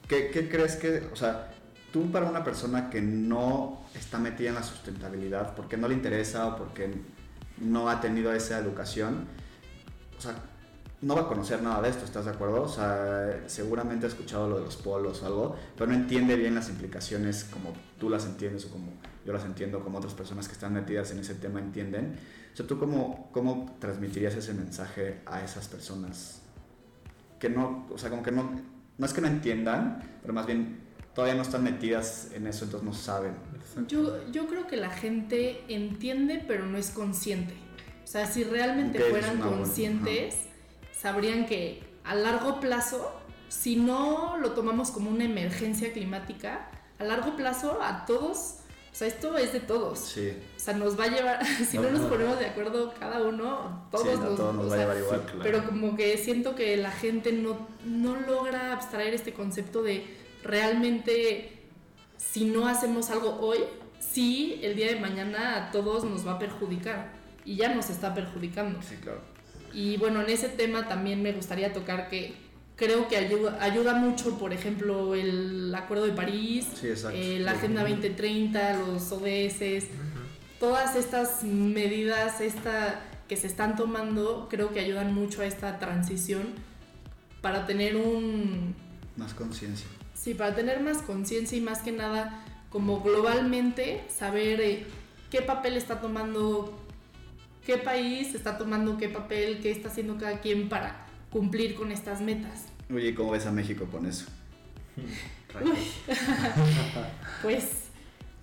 ¿Qué, 0.08 0.30
qué 0.30 0.48
crees 0.48 0.76
que, 0.76 1.08
o 1.12 1.16
sea, 1.16 1.52
tú 1.92 2.10
para 2.10 2.26
una 2.26 2.42
persona 2.42 2.90
que 2.90 3.00
no 3.00 3.82
está 3.94 4.18
metida 4.18 4.48
en 4.48 4.54
la 4.56 4.62
sustentabilidad, 4.62 5.54
porque 5.54 5.76
no 5.76 5.88
le 5.88 5.94
interesa 5.94 6.46
o 6.46 6.56
porque 6.56 6.90
no 7.58 7.88
ha 7.88 8.00
tenido 8.00 8.32
esa 8.32 8.58
educación, 8.58 9.26
o 10.16 10.20
sea, 10.20 10.34
no 11.00 11.14
va 11.14 11.22
a 11.22 11.28
conocer 11.28 11.62
nada 11.62 11.80
de 11.80 11.90
esto, 11.90 12.04
¿estás 12.04 12.24
de 12.24 12.32
acuerdo? 12.32 12.62
O 12.62 12.68
sea, 12.68 13.44
seguramente 13.46 14.06
ha 14.06 14.08
escuchado 14.08 14.48
lo 14.48 14.58
de 14.58 14.64
los 14.64 14.76
polos 14.76 15.22
o 15.22 15.26
algo, 15.26 15.56
pero 15.76 15.90
no 15.90 15.96
entiende 15.96 16.34
bien 16.34 16.54
las 16.54 16.68
implicaciones 16.68 17.44
como 17.44 17.72
tú 18.00 18.10
las 18.10 18.24
entiendes 18.24 18.64
o 18.66 18.70
como 18.70 18.92
yo 19.28 19.34
las 19.34 19.44
entiendo, 19.44 19.80
como 19.84 19.98
otras 19.98 20.14
personas 20.14 20.46
que 20.48 20.54
están 20.54 20.72
metidas 20.72 21.10
en 21.10 21.18
ese 21.18 21.34
tema 21.34 21.60
entienden. 21.60 22.18
O 22.54 22.56
sea, 22.56 22.66
¿tú 22.66 22.78
cómo, 22.78 23.28
cómo 23.30 23.76
transmitirías 23.78 24.34
ese 24.34 24.54
mensaje 24.54 25.20
a 25.26 25.44
esas 25.44 25.68
personas? 25.68 26.40
Que 27.38 27.50
no, 27.50 27.86
o 27.90 27.98
sea, 27.98 28.08
como 28.08 28.22
que 28.22 28.32
no, 28.32 28.58
no 28.96 29.04
es 29.06 29.12
que 29.12 29.20
no 29.20 29.26
entiendan, 29.28 30.02
pero 30.22 30.32
más 30.32 30.46
bien 30.46 30.78
todavía 31.14 31.34
no 31.34 31.42
están 31.42 31.62
metidas 31.62 32.30
en 32.32 32.46
eso, 32.46 32.64
entonces 32.64 32.86
no 32.88 32.94
saben. 32.94 33.32
Yo, 33.86 34.26
yo 34.32 34.46
creo 34.46 34.66
que 34.66 34.78
la 34.78 34.88
gente 34.88 35.62
entiende, 35.68 36.42
pero 36.48 36.64
no 36.64 36.78
es 36.78 36.88
consciente. 36.88 37.52
O 38.02 38.06
sea, 38.06 38.26
si 38.26 38.44
realmente 38.44 38.96
Ok, 38.98 39.04
es 39.04 39.10
fueran 39.10 39.36
una 39.36 39.44
buena- 39.48 39.62
conscientes, 39.62 40.36
sabrían 40.98 41.44
que 41.44 41.82
a 42.02 42.14
largo 42.14 42.60
plazo, 42.60 43.12
si 43.50 43.76
no 43.76 44.38
lo 44.38 44.52
tomamos 44.52 44.90
como 44.90 45.10
una 45.10 45.24
emergencia 45.24 45.92
climática, 45.92 46.70
a 46.98 47.04
largo 47.04 47.36
plazo 47.36 47.78
a 47.82 48.06
todos, 48.06 48.60
sea, 48.98 49.08
esto 49.08 49.36
es 49.38 49.52
de 49.52 49.60
todos. 49.60 49.98
Sí, 49.98 50.32
O 50.56 50.60
sea, 50.60 50.74
nos 50.74 50.98
va 50.98 51.04
a 51.04 51.08
llevar, 51.08 51.46
si 51.70 51.78
no 51.78 51.90
nos 51.90 52.02
ponemos 52.02 52.38
de 52.38 52.46
acuerdo 52.46 52.92
cada 52.98 53.22
uno, 53.22 53.86
todos 53.90 54.06
sí, 54.06 54.14
no, 54.16 54.24
nos, 54.24 54.36
todo 54.36 54.52
nos 54.52 54.66
o 54.66 54.68
va 54.68 54.74
a 54.74 54.78
llevar 54.78 54.98
igual. 54.98 55.22
claro. 55.22 55.40
pero 55.42 55.64
como 55.66 55.96
que 55.96 56.18
siento 56.18 56.54
que 56.54 56.76
la 56.76 56.90
gente 56.90 57.32
no, 57.32 57.68
no 57.84 58.16
logra 58.16 58.72
abstraer 58.72 59.14
este 59.14 59.32
concepto 59.32 59.82
de 59.82 60.04
realmente 60.42 61.58
si 62.16 62.44
no 62.44 62.66
hacemos 62.66 63.10
algo 63.10 63.38
hoy, 63.40 63.58
sí 64.00 64.60
el 64.62 64.76
día 64.76 64.88
de 64.88 65.00
mañana 65.00 65.56
a 65.56 65.70
todos 65.70 66.04
nos 66.04 66.26
va 66.26 66.32
a 66.32 66.38
perjudicar 66.38 67.12
y 67.44 67.56
ya 67.56 67.74
nos 67.74 67.90
está 67.90 68.14
perjudicando. 68.14 68.80
Sí, 68.82 68.96
claro. 68.96 69.20
Y 69.72 69.96
bueno, 69.96 70.22
en 70.22 70.30
ese 70.30 70.48
tema 70.48 70.88
también 70.88 71.22
me 71.22 71.32
gustaría 71.32 71.72
tocar 71.72 72.08
que 72.08 72.34
creo 72.78 73.08
que 73.08 73.16
ayuda, 73.16 73.58
ayuda 73.60 73.94
mucho, 73.94 74.38
por 74.38 74.52
ejemplo, 74.54 75.14
el 75.14 75.74
Acuerdo 75.74 76.06
de 76.06 76.12
París, 76.12 76.66
Sí, 76.80 76.88
eh, 77.12 77.40
la 77.40 77.52
Agenda 77.52 77.82
2030, 77.82 78.74
los 78.86 79.12
ODS, 79.12 79.88
todas 80.60 80.94
estas 80.96 81.42
medidas 81.42 82.40
esta, 82.40 83.00
que 83.28 83.36
se 83.36 83.48
están 83.48 83.76
tomando 83.76 84.46
creo 84.48 84.72
que 84.72 84.80
ayudan 84.80 85.12
mucho 85.12 85.42
a 85.42 85.46
esta 85.46 85.78
transición 85.78 86.44
para 87.42 87.66
tener 87.66 87.96
un 87.96 88.74
Más 89.16 89.34
conciencia. 89.34 89.86
sí 90.14 90.34
para 90.34 90.54
tener 90.54 90.80
más 90.80 91.02
conciencia 91.02 91.58
y 91.58 91.60
más 91.60 91.80
que 91.80 91.92
nada 91.92 92.44
como 92.70 93.00
globalmente 93.00 94.04
saber 94.08 94.60
eh, 94.60 94.86
qué 95.30 95.42
papel 95.42 95.76
está 95.76 96.00
tomando 96.00 96.76
qué 97.66 97.76
país 97.76 98.34
está 98.34 98.56
tomando 98.58 98.96
qué 98.98 99.08
papel 99.08 99.60
qué 99.62 99.70
está 99.70 99.88
haciendo 99.88 100.16
cada 100.16 100.40
quien 100.40 100.68
para 100.68 101.06
cumplir 101.30 101.74
con 101.74 101.92
estas 101.92 102.20
metas 102.20 102.64
Oye, 102.92 103.14
¿cómo 103.14 103.32
ves 103.32 103.44
a 103.46 103.52
México 103.52 103.86
con 103.90 104.06
eso? 104.06 104.26
pues 107.42 107.64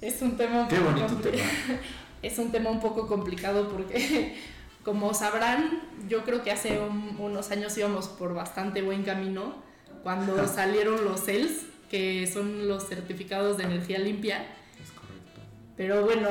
es 0.01 0.21
un 0.21 0.37
tema 0.37 0.61
un 0.61 0.67
Qué 0.67 0.75
poco 0.77 0.91
bonito 0.91 1.15
tema. 1.17 1.43
es 2.21 2.37
un 2.39 2.51
tema 2.51 2.69
un 2.69 2.79
poco 2.79 3.07
complicado 3.07 3.69
porque, 3.69 4.35
como 4.83 5.13
sabrán, 5.13 5.81
yo 6.07 6.23
creo 6.23 6.43
que 6.43 6.51
hace 6.51 6.79
un- 6.79 7.15
unos 7.19 7.51
años 7.51 7.77
íbamos 7.77 8.07
por 8.07 8.33
bastante 8.33 8.81
buen 8.81 9.03
camino 9.03 9.55
cuando 10.03 10.47
salieron 10.47 11.03
los 11.05 11.21
CELS, 11.25 11.65
que 11.89 12.27
son 12.27 12.67
los 12.67 12.87
certificados 12.87 13.57
de 13.57 13.63
energía 13.63 13.99
limpia. 13.99 14.45
Pero 15.77 16.05
bueno, 16.05 16.29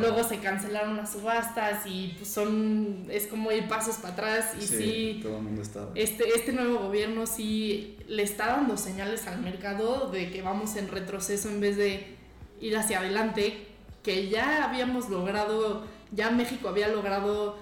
luego 0.00 0.24
se 0.24 0.38
cancelaron 0.38 0.96
las 0.96 1.12
subastas 1.12 1.84
y 1.86 2.14
pues 2.16 2.30
son, 2.30 3.04
es 3.10 3.26
como 3.26 3.52
ir 3.52 3.68
pasos 3.68 3.96
para 3.96 4.14
atrás 4.14 4.54
y 4.58 4.62
sí, 4.66 5.20
todo 5.22 5.36
el 5.36 5.42
mundo 5.42 5.60
está. 5.60 5.88
este, 5.94 6.26
este 6.34 6.52
nuevo 6.54 6.78
gobierno 6.78 7.26
sí 7.26 7.98
le 8.08 8.22
está 8.22 8.46
dando 8.46 8.78
señales 8.78 9.26
al 9.26 9.42
mercado 9.42 10.10
de 10.10 10.30
que 10.30 10.40
vamos 10.40 10.74
en 10.76 10.88
retroceso 10.88 11.50
en 11.50 11.60
vez 11.60 11.76
de 11.76 12.16
ir 12.62 12.76
hacia 12.78 13.00
adelante, 13.00 13.66
que 14.02 14.30
ya 14.30 14.64
habíamos 14.64 15.10
logrado, 15.10 15.84
ya 16.12 16.30
México 16.30 16.70
había 16.70 16.88
logrado 16.88 17.58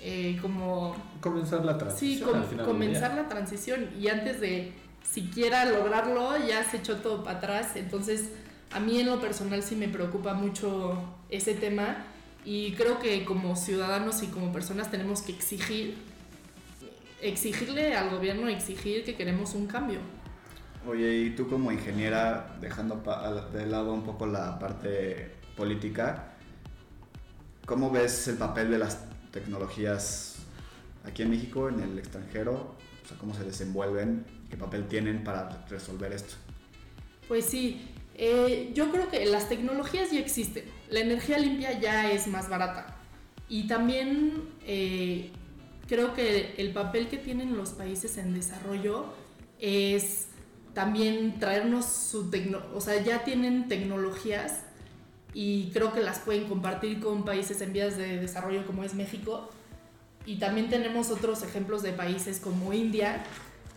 eh, 0.00 0.36
como 0.42 0.96
Comenzar 1.20 1.64
la 1.64 1.74
sí, 1.74 1.78
transición. 2.18 2.28
com- 2.30 2.38
al 2.40 2.44
final 2.44 2.56
del 2.56 2.74
comenzar 2.74 3.14
la 3.14 3.28
transición 3.28 3.90
y 4.00 4.08
antes 4.08 4.40
de 4.40 4.72
siquiera 5.08 5.64
lograrlo 5.66 6.36
ya 6.44 6.68
se 6.68 6.78
echó 6.78 6.96
todo 6.96 7.22
para 7.22 7.38
atrás. 7.38 7.76
Entonces, 7.76 8.30
a 8.72 8.80
mí 8.80 9.00
en 9.00 9.06
lo 9.06 9.20
personal 9.20 9.62
sí 9.62 9.76
me 9.76 9.88
preocupa 9.88 10.34
mucho 10.34 11.02
ese 11.30 11.54
tema 11.54 12.04
y 12.44 12.72
creo 12.72 12.98
que 12.98 13.24
como 13.24 13.56
ciudadanos 13.56 14.22
y 14.22 14.28
como 14.28 14.52
personas 14.52 14.90
tenemos 14.90 15.22
que 15.22 15.32
exigir, 15.32 15.96
exigirle 17.20 17.94
al 17.96 18.10
gobierno, 18.10 18.48
exigir 18.48 19.04
que 19.04 19.16
queremos 19.16 19.54
un 19.54 19.66
cambio. 19.66 19.98
Oye, 20.86 21.16
y 21.18 21.30
tú 21.30 21.48
como 21.48 21.72
ingeniera, 21.72 22.56
dejando 22.60 23.02
de 23.52 23.66
lado 23.66 23.92
un 23.92 24.04
poco 24.04 24.26
la 24.26 24.58
parte 24.60 25.32
política, 25.56 26.34
¿cómo 27.66 27.90
ves 27.90 28.28
el 28.28 28.36
papel 28.36 28.70
de 28.70 28.78
las 28.78 29.04
tecnologías 29.32 30.36
aquí 31.04 31.22
en 31.22 31.30
México, 31.30 31.68
en 31.68 31.80
el 31.80 31.98
extranjero? 31.98 32.76
O 33.04 33.08
sea, 33.08 33.18
¿cómo 33.18 33.34
se 33.34 33.42
desenvuelven? 33.42 34.24
¿Qué 34.48 34.56
papel 34.56 34.86
tienen 34.86 35.24
para 35.24 35.66
resolver 35.68 36.12
esto? 36.12 36.34
Pues 37.26 37.44
sí, 37.44 37.88
eh, 38.18 38.70
yo 38.74 38.90
creo 38.90 39.08
que 39.10 39.24
las 39.26 39.48
tecnologías 39.48 40.10
ya 40.10 40.18
existen. 40.18 40.64
La 40.88 41.00
energía 41.00 41.38
limpia 41.38 41.78
ya 41.78 42.10
es 42.10 42.26
más 42.26 42.48
barata. 42.48 42.96
Y 43.48 43.66
también 43.66 44.48
eh, 44.64 45.30
creo 45.86 46.14
que 46.14 46.54
el 46.56 46.72
papel 46.72 47.08
que 47.08 47.18
tienen 47.18 47.56
los 47.56 47.70
países 47.70 48.16
en 48.16 48.34
desarrollo 48.34 49.06
es 49.60 50.28
también 50.72 51.38
traernos 51.38 51.86
su 51.86 52.28
tecnología, 52.28 52.70
o 52.74 52.80
sea, 52.82 53.02
ya 53.02 53.24
tienen 53.24 53.66
tecnologías 53.66 54.60
y 55.32 55.70
creo 55.72 55.92
que 55.92 56.00
las 56.00 56.18
pueden 56.18 56.44
compartir 56.48 57.00
con 57.00 57.24
países 57.24 57.60
en 57.60 57.72
vías 57.72 57.96
de 57.96 58.18
desarrollo 58.18 58.66
como 58.66 58.84
es 58.84 58.94
México. 58.94 59.50
Y 60.26 60.36
también 60.36 60.68
tenemos 60.68 61.10
otros 61.10 61.42
ejemplos 61.42 61.82
de 61.82 61.92
países 61.92 62.40
como 62.40 62.72
India, 62.72 63.22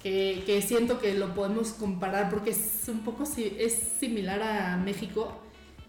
que, 0.02 0.44
que 0.46 0.62
siento 0.62 1.00
que 1.00 1.14
lo 1.14 1.34
podemos 1.34 1.72
comparar 1.72 2.30
porque 2.30 2.52
es 2.52 2.88
un 2.88 3.00
poco 3.00 3.24
es 3.24 3.74
similar 4.00 4.42
a 4.42 4.78
México. 4.78 5.40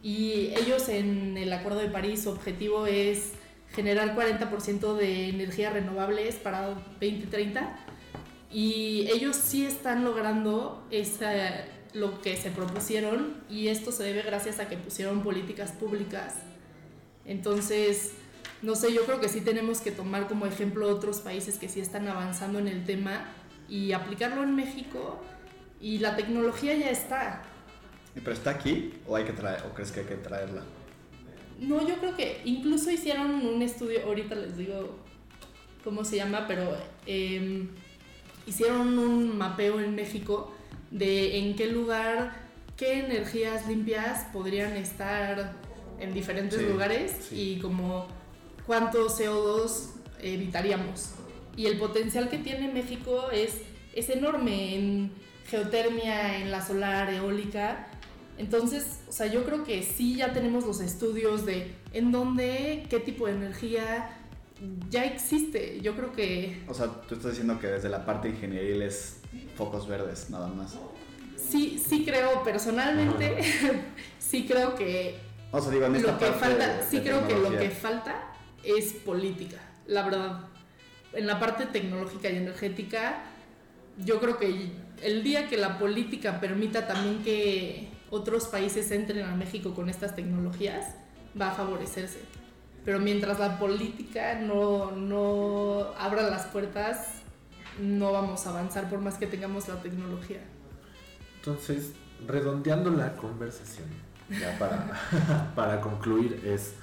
Y 0.02 0.52
ellos 0.56 0.88
en 0.88 1.36
el 1.36 1.52
Acuerdo 1.52 1.80
de 1.80 1.88
París, 1.88 2.22
su 2.22 2.30
objetivo 2.30 2.86
es 2.86 3.32
generar 3.74 4.16
40% 4.16 4.94
de 4.96 5.28
energías 5.28 5.72
renovables 5.72 6.36
para 6.36 6.68
2030 7.00 7.76
y 8.50 9.08
ellos 9.12 9.36
sí 9.36 9.64
están 9.64 10.04
logrando 10.04 10.84
esa, 10.90 11.32
lo 11.92 12.20
que 12.20 12.36
se 12.36 12.50
propusieron 12.50 13.36
y 13.48 13.68
esto 13.68 13.92
se 13.92 14.02
debe 14.02 14.22
gracias 14.22 14.58
a 14.58 14.68
que 14.68 14.76
pusieron 14.76 15.22
políticas 15.22 15.72
públicas. 15.72 16.34
Entonces, 17.24 18.12
no 18.62 18.74
sé, 18.74 18.92
yo 18.92 19.04
creo 19.04 19.20
que 19.20 19.28
sí 19.28 19.40
tenemos 19.40 19.80
que 19.80 19.92
tomar 19.92 20.26
como 20.26 20.46
ejemplo 20.46 20.88
otros 20.88 21.20
países 21.20 21.58
que 21.58 21.68
sí 21.68 21.80
están 21.80 22.08
avanzando 22.08 22.58
en 22.58 22.66
el 22.66 22.84
tema 22.84 23.32
y 23.70 23.92
aplicarlo 23.92 24.42
en 24.42 24.54
México 24.54 25.22
y 25.80 25.98
la 25.98 26.16
tecnología 26.16 26.76
ya 26.76 26.90
está. 26.90 27.42
¿Pero 28.14 28.32
está 28.32 28.50
aquí 28.50 28.92
o, 29.06 29.16
hay 29.16 29.24
que 29.24 29.32
traer, 29.32 29.62
o 29.64 29.72
crees 29.72 29.92
que 29.92 30.00
hay 30.00 30.06
que 30.06 30.16
traerla? 30.16 30.62
No, 31.60 31.86
yo 31.86 31.94
creo 31.96 32.16
que 32.16 32.40
incluso 32.44 32.90
hicieron 32.90 33.46
un 33.46 33.62
estudio, 33.62 34.04
ahorita 34.04 34.34
les 34.34 34.56
digo 34.56 34.98
cómo 35.84 36.04
se 36.04 36.16
llama, 36.16 36.46
pero 36.48 36.76
em, 37.06 37.68
hicieron 38.46 38.98
un 38.98 39.38
mapeo 39.38 39.78
en 39.80 39.94
México 39.94 40.52
de 40.90 41.38
en 41.38 41.54
qué 41.54 41.66
lugar, 41.68 42.34
qué 42.76 42.98
energías 43.00 43.68
limpias 43.68 44.26
podrían 44.32 44.76
estar 44.76 45.52
en 46.00 46.12
diferentes 46.12 46.60
lugares 46.62 47.30
y 47.30 47.58
como 47.58 48.08
cuánto 48.66 49.08
CO2 49.08 49.90
evitaríamos. 50.20 51.14
Y 51.56 51.66
el 51.66 51.78
potencial 51.78 52.28
que 52.28 52.38
tiene 52.38 52.72
México 52.72 53.30
es, 53.32 53.56
es 53.94 54.10
enorme 54.10 54.74
en 54.74 55.12
geotermia, 55.46 56.38
en 56.38 56.50
la 56.50 56.64
solar, 56.64 57.12
eólica. 57.12 57.88
Entonces, 58.38 59.00
o 59.08 59.12
sea, 59.12 59.26
yo 59.26 59.44
creo 59.44 59.64
que 59.64 59.82
sí 59.82 60.16
ya 60.16 60.32
tenemos 60.32 60.64
los 60.64 60.80
estudios 60.80 61.44
de 61.44 61.74
en 61.92 62.12
dónde, 62.12 62.86
qué 62.88 63.00
tipo 63.00 63.26
de 63.26 63.32
energía, 63.32 64.16
ya 64.88 65.04
existe. 65.04 65.80
Yo 65.80 65.94
creo 65.96 66.12
que... 66.12 66.62
O 66.68 66.74
sea, 66.74 66.86
tú 66.86 67.14
estás 67.14 67.32
diciendo 67.32 67.58
que 67.58 67.66
desde 67.66 67.88
la 67.88 68.04
parte 68.04 68.28
ingenieril 68.28 68.82
es 68.82 69.20
focos 69.56 69.86
verdes, 69.88 70.30
nada 70.30 70.48
más. 70.48 70.76
Sí, 71.36 71.82
sí 71.84 72.04
creo 72.04 72.42
personalmente, 72.44 73.42
sí 74.18 74.46
creo 74.46 74.74
que... 74.74 75.18
O 75.52 75.60
sea, 75.60 75.72
digo, 75.72 75.86
en 75.86 75.96
esta 75.96 76.12
lo 76.12 76.18
que 76.18 76.26
falta, 76.26 76.82
sí 76.88 77.00
creo 77.00 77.26
que 77.26 77.36
lo 77.36 77.50
que 77.50 77.70
falta 77.70 78.32
es 78.62 78.92
política, 78.92 79.58
la 79.86 80.02
verdad. 80.04 80.49
En 81.12 81.26
la 81.26 81.40
parte 81.40 81.66
tecnológica 81.66 82.30
y 82.30 82.36
energética, 82.36 83.22
yo 83.98 84.20
creo 84.20 84.38
que 84.38 84.70
el 85.02 85.22
día 85.22 85.48
que 85.48 85.56
la 85.56 85.78
política 85.78 86.40
permita 86.40 86.86
también 86.86 87.22
que 87.22 87.88
otros 88.10 88.46
países 88.46 88.90
entren 88.90 89.24
a 89.24 89.34
México 89.34 89.74
con 89.74 89.88
estas 89.88 90.14
tecnologías, 90.14 90.94
va 91.40 91.50
a 91.50 91.54
favorecerse 91.54 92.20
pero 92.84 92.98
mientras 92.98 93.38
la 93.38 93.58
política 93.58 94.34
no, 94.40 94.92
no 94.92 95.92
abra 95.98 96.22
las 96.22 96.46
puertas, 96.46 97.22
no 97.78 98.12
vamos 98.12 98.46
a 98.46 98.50
avanzar 98.50 98.88
por 98.88 99.00
más 99.00 99.18
que 99.18 99.26
tengamos 99.26 99.68
la 99.68 99.80
tecnología. 99.82 100.40
Entonces, 101.36 101.92
redondeando 102.26 102.90
la 102.90 103.16
conversación, 103.16 103.86
ya 104.30 104.58
para, 104.58 105.52
para 105.54 105.80
concluir, 105.80 106.42
es 106.44 106.74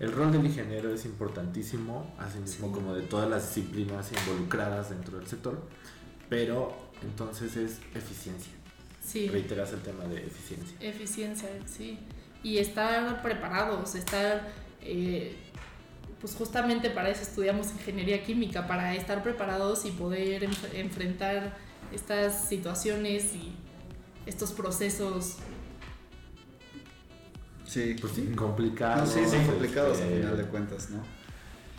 el 0.00 0.12
rol 0.12 0.32
del 0.32 0.46
ingeniero 0.46 0.92
es 0.92 1.04
importantísimo, 1.04 2.12
así 2.18 2.38
mismo 2.38 2.72
como 2.72 2.94
de 2.94 3.02
todas 3.02 3.28
las 3.28 3.54
disciplinas 3.54 4.10
involucradas 4.12 4.90
dentro 4.90 5.18
del 5.18 5.28
sector, 5.28 5.62
pero 6.28 6.74
entonces 7.02 7.56
es 7.56 7.78
eficiencia. 7.94 8.52
Sí. 9.04 9.28
Reiteras 9.28 9.72
el 9.72 9.80
tema 9.80 10.04
de 10.04 10.24
eficiencia. 10.26 10.76
Eficiencia, 10.80 11.48
sí. 11.66 11.98
Y 12.42 12.58
estar 12.58 13.22
preparados, 13.22 13.94
estar 13.94 14.48
eh, 14.82 15.36
pues 16.20 16.34
justamente 16.34 16.90
para 16.90 17.08
eso 17.08 17.22
estudiamos 17.22 17.70
ingeniería 17.72 18.22
química, 18.22 18.66
para 18.66 18.94
estar 18.94 19.22
preparados 19.22 19.84
y 19.86 19.90
poder 19.90 20.48
enfrentar 20.74 21.56
estas 21.92 22.48
situaciones 22.48 23.34
y 23.34 23.52
estos 24.26 24.52
procesos. 24.52 25.36
Sí, 27.70 27.94
pues 28.00 28.14
sí, 28.14 28.32
complicados. 28.34 29.10
sí, 29.10 29.20
sí, 29.24 29.36
complicados 29.46 29.98
al 29.98 30.08
este, 30.08 30.18
final 30.18 30.36
de 30.36 30.44
cuentas, 30.46 30.90
¿no? 30.90 31.00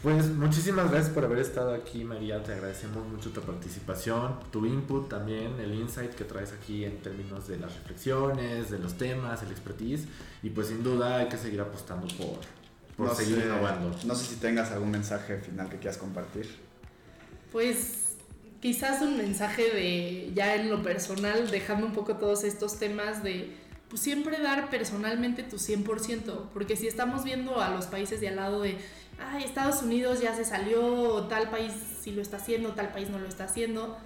Pues 0.01 0.27
muchísimas 0.29 0.89
gracias 0.89 1.13
por 1.13 1.25
haber 1.25 1.39
estado 1.39 1.73
aquí, 1.73 2.05
María. 2.05 2.41
Te 2.41 2.53
agradecemos 2.53 3.05
mucho 3.05 3.31
tu 3.31 3.41
participación, 3.41 4.39
tu 4.51 4.65
input 4.65 5.09
también, 5.09 5.59
el 5.59 5.75
insight 5.75 6.11
que 6.11 6.23
traes 6.23 6.53
aquí 6.53 6.85
en 6.85 7.01
términos 7.01 7.49
de 7.49 7.59
las 7.59 7.75
reflexiones, 7.75 8.71
de 8.71 8.79
los 8.79 8.97
temas, 8.97 9.43
el 9.43 9.51
expertise. 9.51 10.05
Y 10.41 10.51
pues 10.51 10.67
sin 10.67 10.81
duda 10.81 11.17
hay 11.17 11.27
que 11.27 11.37
seguir 11.37 11.59
apostando 11.59 12.07
por, 12.15 12.39
no 13.05 13.13
seguir 13.13 13.39
sé, 13.39 13.45
innovando. 13.47 13.91
No 14.05 14.15
sé 14.15 14.25
si 14.27 14.35
tengas 14.37 14.71
algún 14.71 14.91
mensaje 14.91 15.39
final 15.39 15.67
que 15.67 15.75
quieras 15.75 15.97
compartir. 15.97 16.47
Pues 17.51 18.15
quizás 18.61 19.01
un 19.01 19.17
mensaje 19.17 19.63
de 19.63 20.31
ya 20.33 20.55
en 20.55 20.69
lo 20.69 20.81
personal, 20.83 21.51
dejando 21.51 21.85
un 21.85 21.93
poco 21.93 22.15
todos 22.15 22.45
estos 22.45 22.79
temas 22.79 23.23
de 23.23 23.60
pues 23.91 24.01
siempre 24.01 24.39
dar 24.39 24.69
personalmente 24.69 25.43
tu 25.43 25.57
100%, 25.57 26.45
porque 26.53 26.77
si 26.77 26.87
estamos 26.87 27.25
viendo 27.25 27.59
a 27.59 27.71
los 27.71 27.87
países 27.87 28.21
de 28.21 28.29
al 28.29 28.37
lado 28.37 28.61
de, 28.61 28.77
ay, 29.19 29.43
Estados 29.43 29.83
Unidos 29.83 30.21
ya 30.21 30.33
se 30.33 30.45
salió, 30.45 31.23
tal 31.23 31.49
país 31.49 31.73
sí 32.01 32.13
lo 32.13 32.21
está 32.21 32.37
haciendo, 32.37 32.69
tal 32.69 32.93
país 32.93 33.09
no 33.09 33.19
lo 33.19 33.27
está 33.27 33.43
haciendo, 33.43 33.97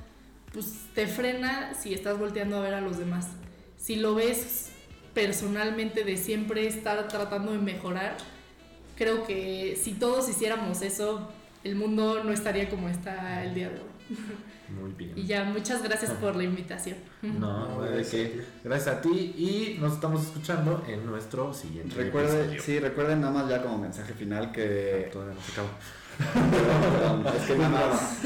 pues 0.52 0.88
te 0.96 1.06
frena 1.06 1.76
si 1.76 1.94
estás 1.94 2.18
volteando 2.18 2.58
a 2.58 2.62
ver 2.62 2.74
a 2.74 2.82
los 2.82 2.98
demás. 2.98 3.28
Si 3.78 3.96
lo 3.96 4.16
ves 4.16 4.72
personalmente 5.14 6.04
de 6.04 6.18
siempre 6.18 6.66
estar 6.66 7.08
tratando 7.08 7.52
de 7.52 7.60
mejorar, 7.60 8.18
creo 8.98 9.24
que 9.28 9.80
si 9.80 9.92
todos 9.92 10.28
hiciéramos 10.28 10.82
eso, 10.82 11.30
el 11.64 11.76
mundo 11.76 12.24
no 12.24 12.32
estaría 12.32 12.72
como 12.72 12.90
está 12.90 13.44
el 13.44 13.54
día 13.54 13.70
de 13.70 13.76
hoy. 13.76 13.86
Muy 14.70 14.92
bien. 14.94 15.14
Y 15.16 15.26
ya, 15.26 15.44
muchas 15.44 15.84
gracias 15.84 16.12
por 16.12 16.36
la 16.36 16.44
invitación. 16.44 16.98
No, 17.22 17.82
de 17.82 18.04
qué. 18.04 18.44
Gracias 18.64 18.96
a 18.96 19.02
ti 19.02 19.10
y 19.10 19.78
nos 19.80 19.94
estamos 19.94 20.24
escuchando 20.24 20.84
en 20.88 21.06
nuestro 21.06 21.54
siguiente 21.54 21.96
Recuerde, 21.96 22.60
Sí, 22.60 22.80
recuerden 22.80 23.22
nada 23.22 23.34
más 23.34 23.50
ya 23.50 23.62
como 23.62 23.78
mensaje 23.78 24.14
final 24.14 24.52
que... 24.52 25.10
Todavía 25.12 25.36
no 25.36 25.42
se 25.42 25.52
acaba. 25.52 25.70
es 27.36 27.44
que 27.44 27.58
nada 27.58 27.70
más. 27.70 28.18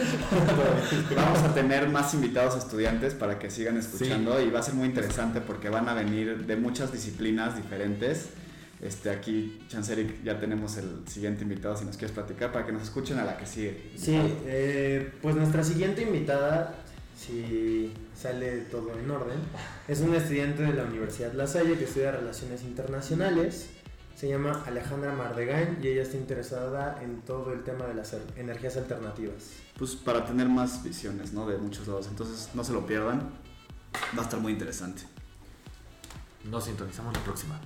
Vamos 1.15 1.39
a 1.39 1.53
tener 1.53 1.89
más 1.89 2.13
invitados 2.13 2.55
estudiantes 2.55 3.13
para 3.15 3.39
que 3.39 3.49
sigan 3.49 3.77
escuchando 3.77 4.39
y 4.41 4.49
va 4.49 4.59
a 4.59 4.63
ser 4.63 4.75
muy 4.75 4.87
interesante 4.87 5.41
porque 5.41 5.69
van 5.69 5.89
a 5.89 5.93
venir 5.93 6.45
de 6.45 6.55
muchas 6.55 6.91
disciplinas 6.91 7.55
diferentes 7.55 8.29
este, 8.81 9.09
aquí, 9.09 9.59
Chanceric, 9.67 10.23
ya 10.23 10.39
tenemos 10.39 10.77
el 10.77 11.05
siguiente 11.05 11.43
invitado, 11.43 11.75
si 11.75 11.83
nos 11.83 11.97
quieres 11.97 12.13
platicar, 12.13 12.51
para 12.51 12.65
que 12.65 12.71
nos 12.71 12.83
escuchen 12.83 13.19
a 13.19 13.25
la 13.25 13.37
que 13.37 13.45
sigue. 13.45 13.91
Sí, 13.97 14.17
eh, 14.45 15.11
pues 15.21 15.35
nuestra 15.35 15.63
siguiente 15.63 16.03
invitada, 16.03 16.75
si 17.17 17.91
sale 18.15 18.61
todo 18.61 18.97
en 18.97 19.11
orden, 19.11 19.37
es 19.87 19.99
una 19.99 20.17
estudiante 20.17 20.63
de 20.63 20.73
la 20.73 20.83
Universidad 20.83 21.33
La 21.33 21.45
Salle 21.45 21.77
que 21.77 21.83
estudia 21.83 22.11
Relaciones 22.11 22.63
Internacionales. 22.63 23.69
Se 24.15 24.29
llama 24.29 24.63
Alejandra 24.65 25.13
Mardegain 25.13 25.77
y 25.81 25.87
ella 25.87 26.01
está 26.01 26.17
interesada 26.17 27.01
en 27.01 27.21
todo 27.21 27.53
el 27.53 27.63
tema 27.63 27.85
de 27.85 27.93
las 27.93 28.15
energías 28.35 28.75
alternativas. 28.75 29.51
Pues 29.77 29.95
para 29.95 30.25
tener 30.25 30.47
más 30.47 30.83
visiones, 30.83 31.31
¿no? 31.31 31.47
De 31.47 31.57
muchos 31.57 31.87
lados. 31.87 32.07
Entonces, 32.07 32.49
no 32.53 32.63
se 32.65 32.73
lo 32.73 32.85
pierdan. 32.85 33.29
va 34.17 34.21
a 34.21 34.23
estar 34.23 34.39
muy 34.41 34.51
interesante. 34.51 35.03
Nos 36.43 36.65
sintonizamos 36.65 37.13
la 37.13 37.23
próxima. 37.23 37.59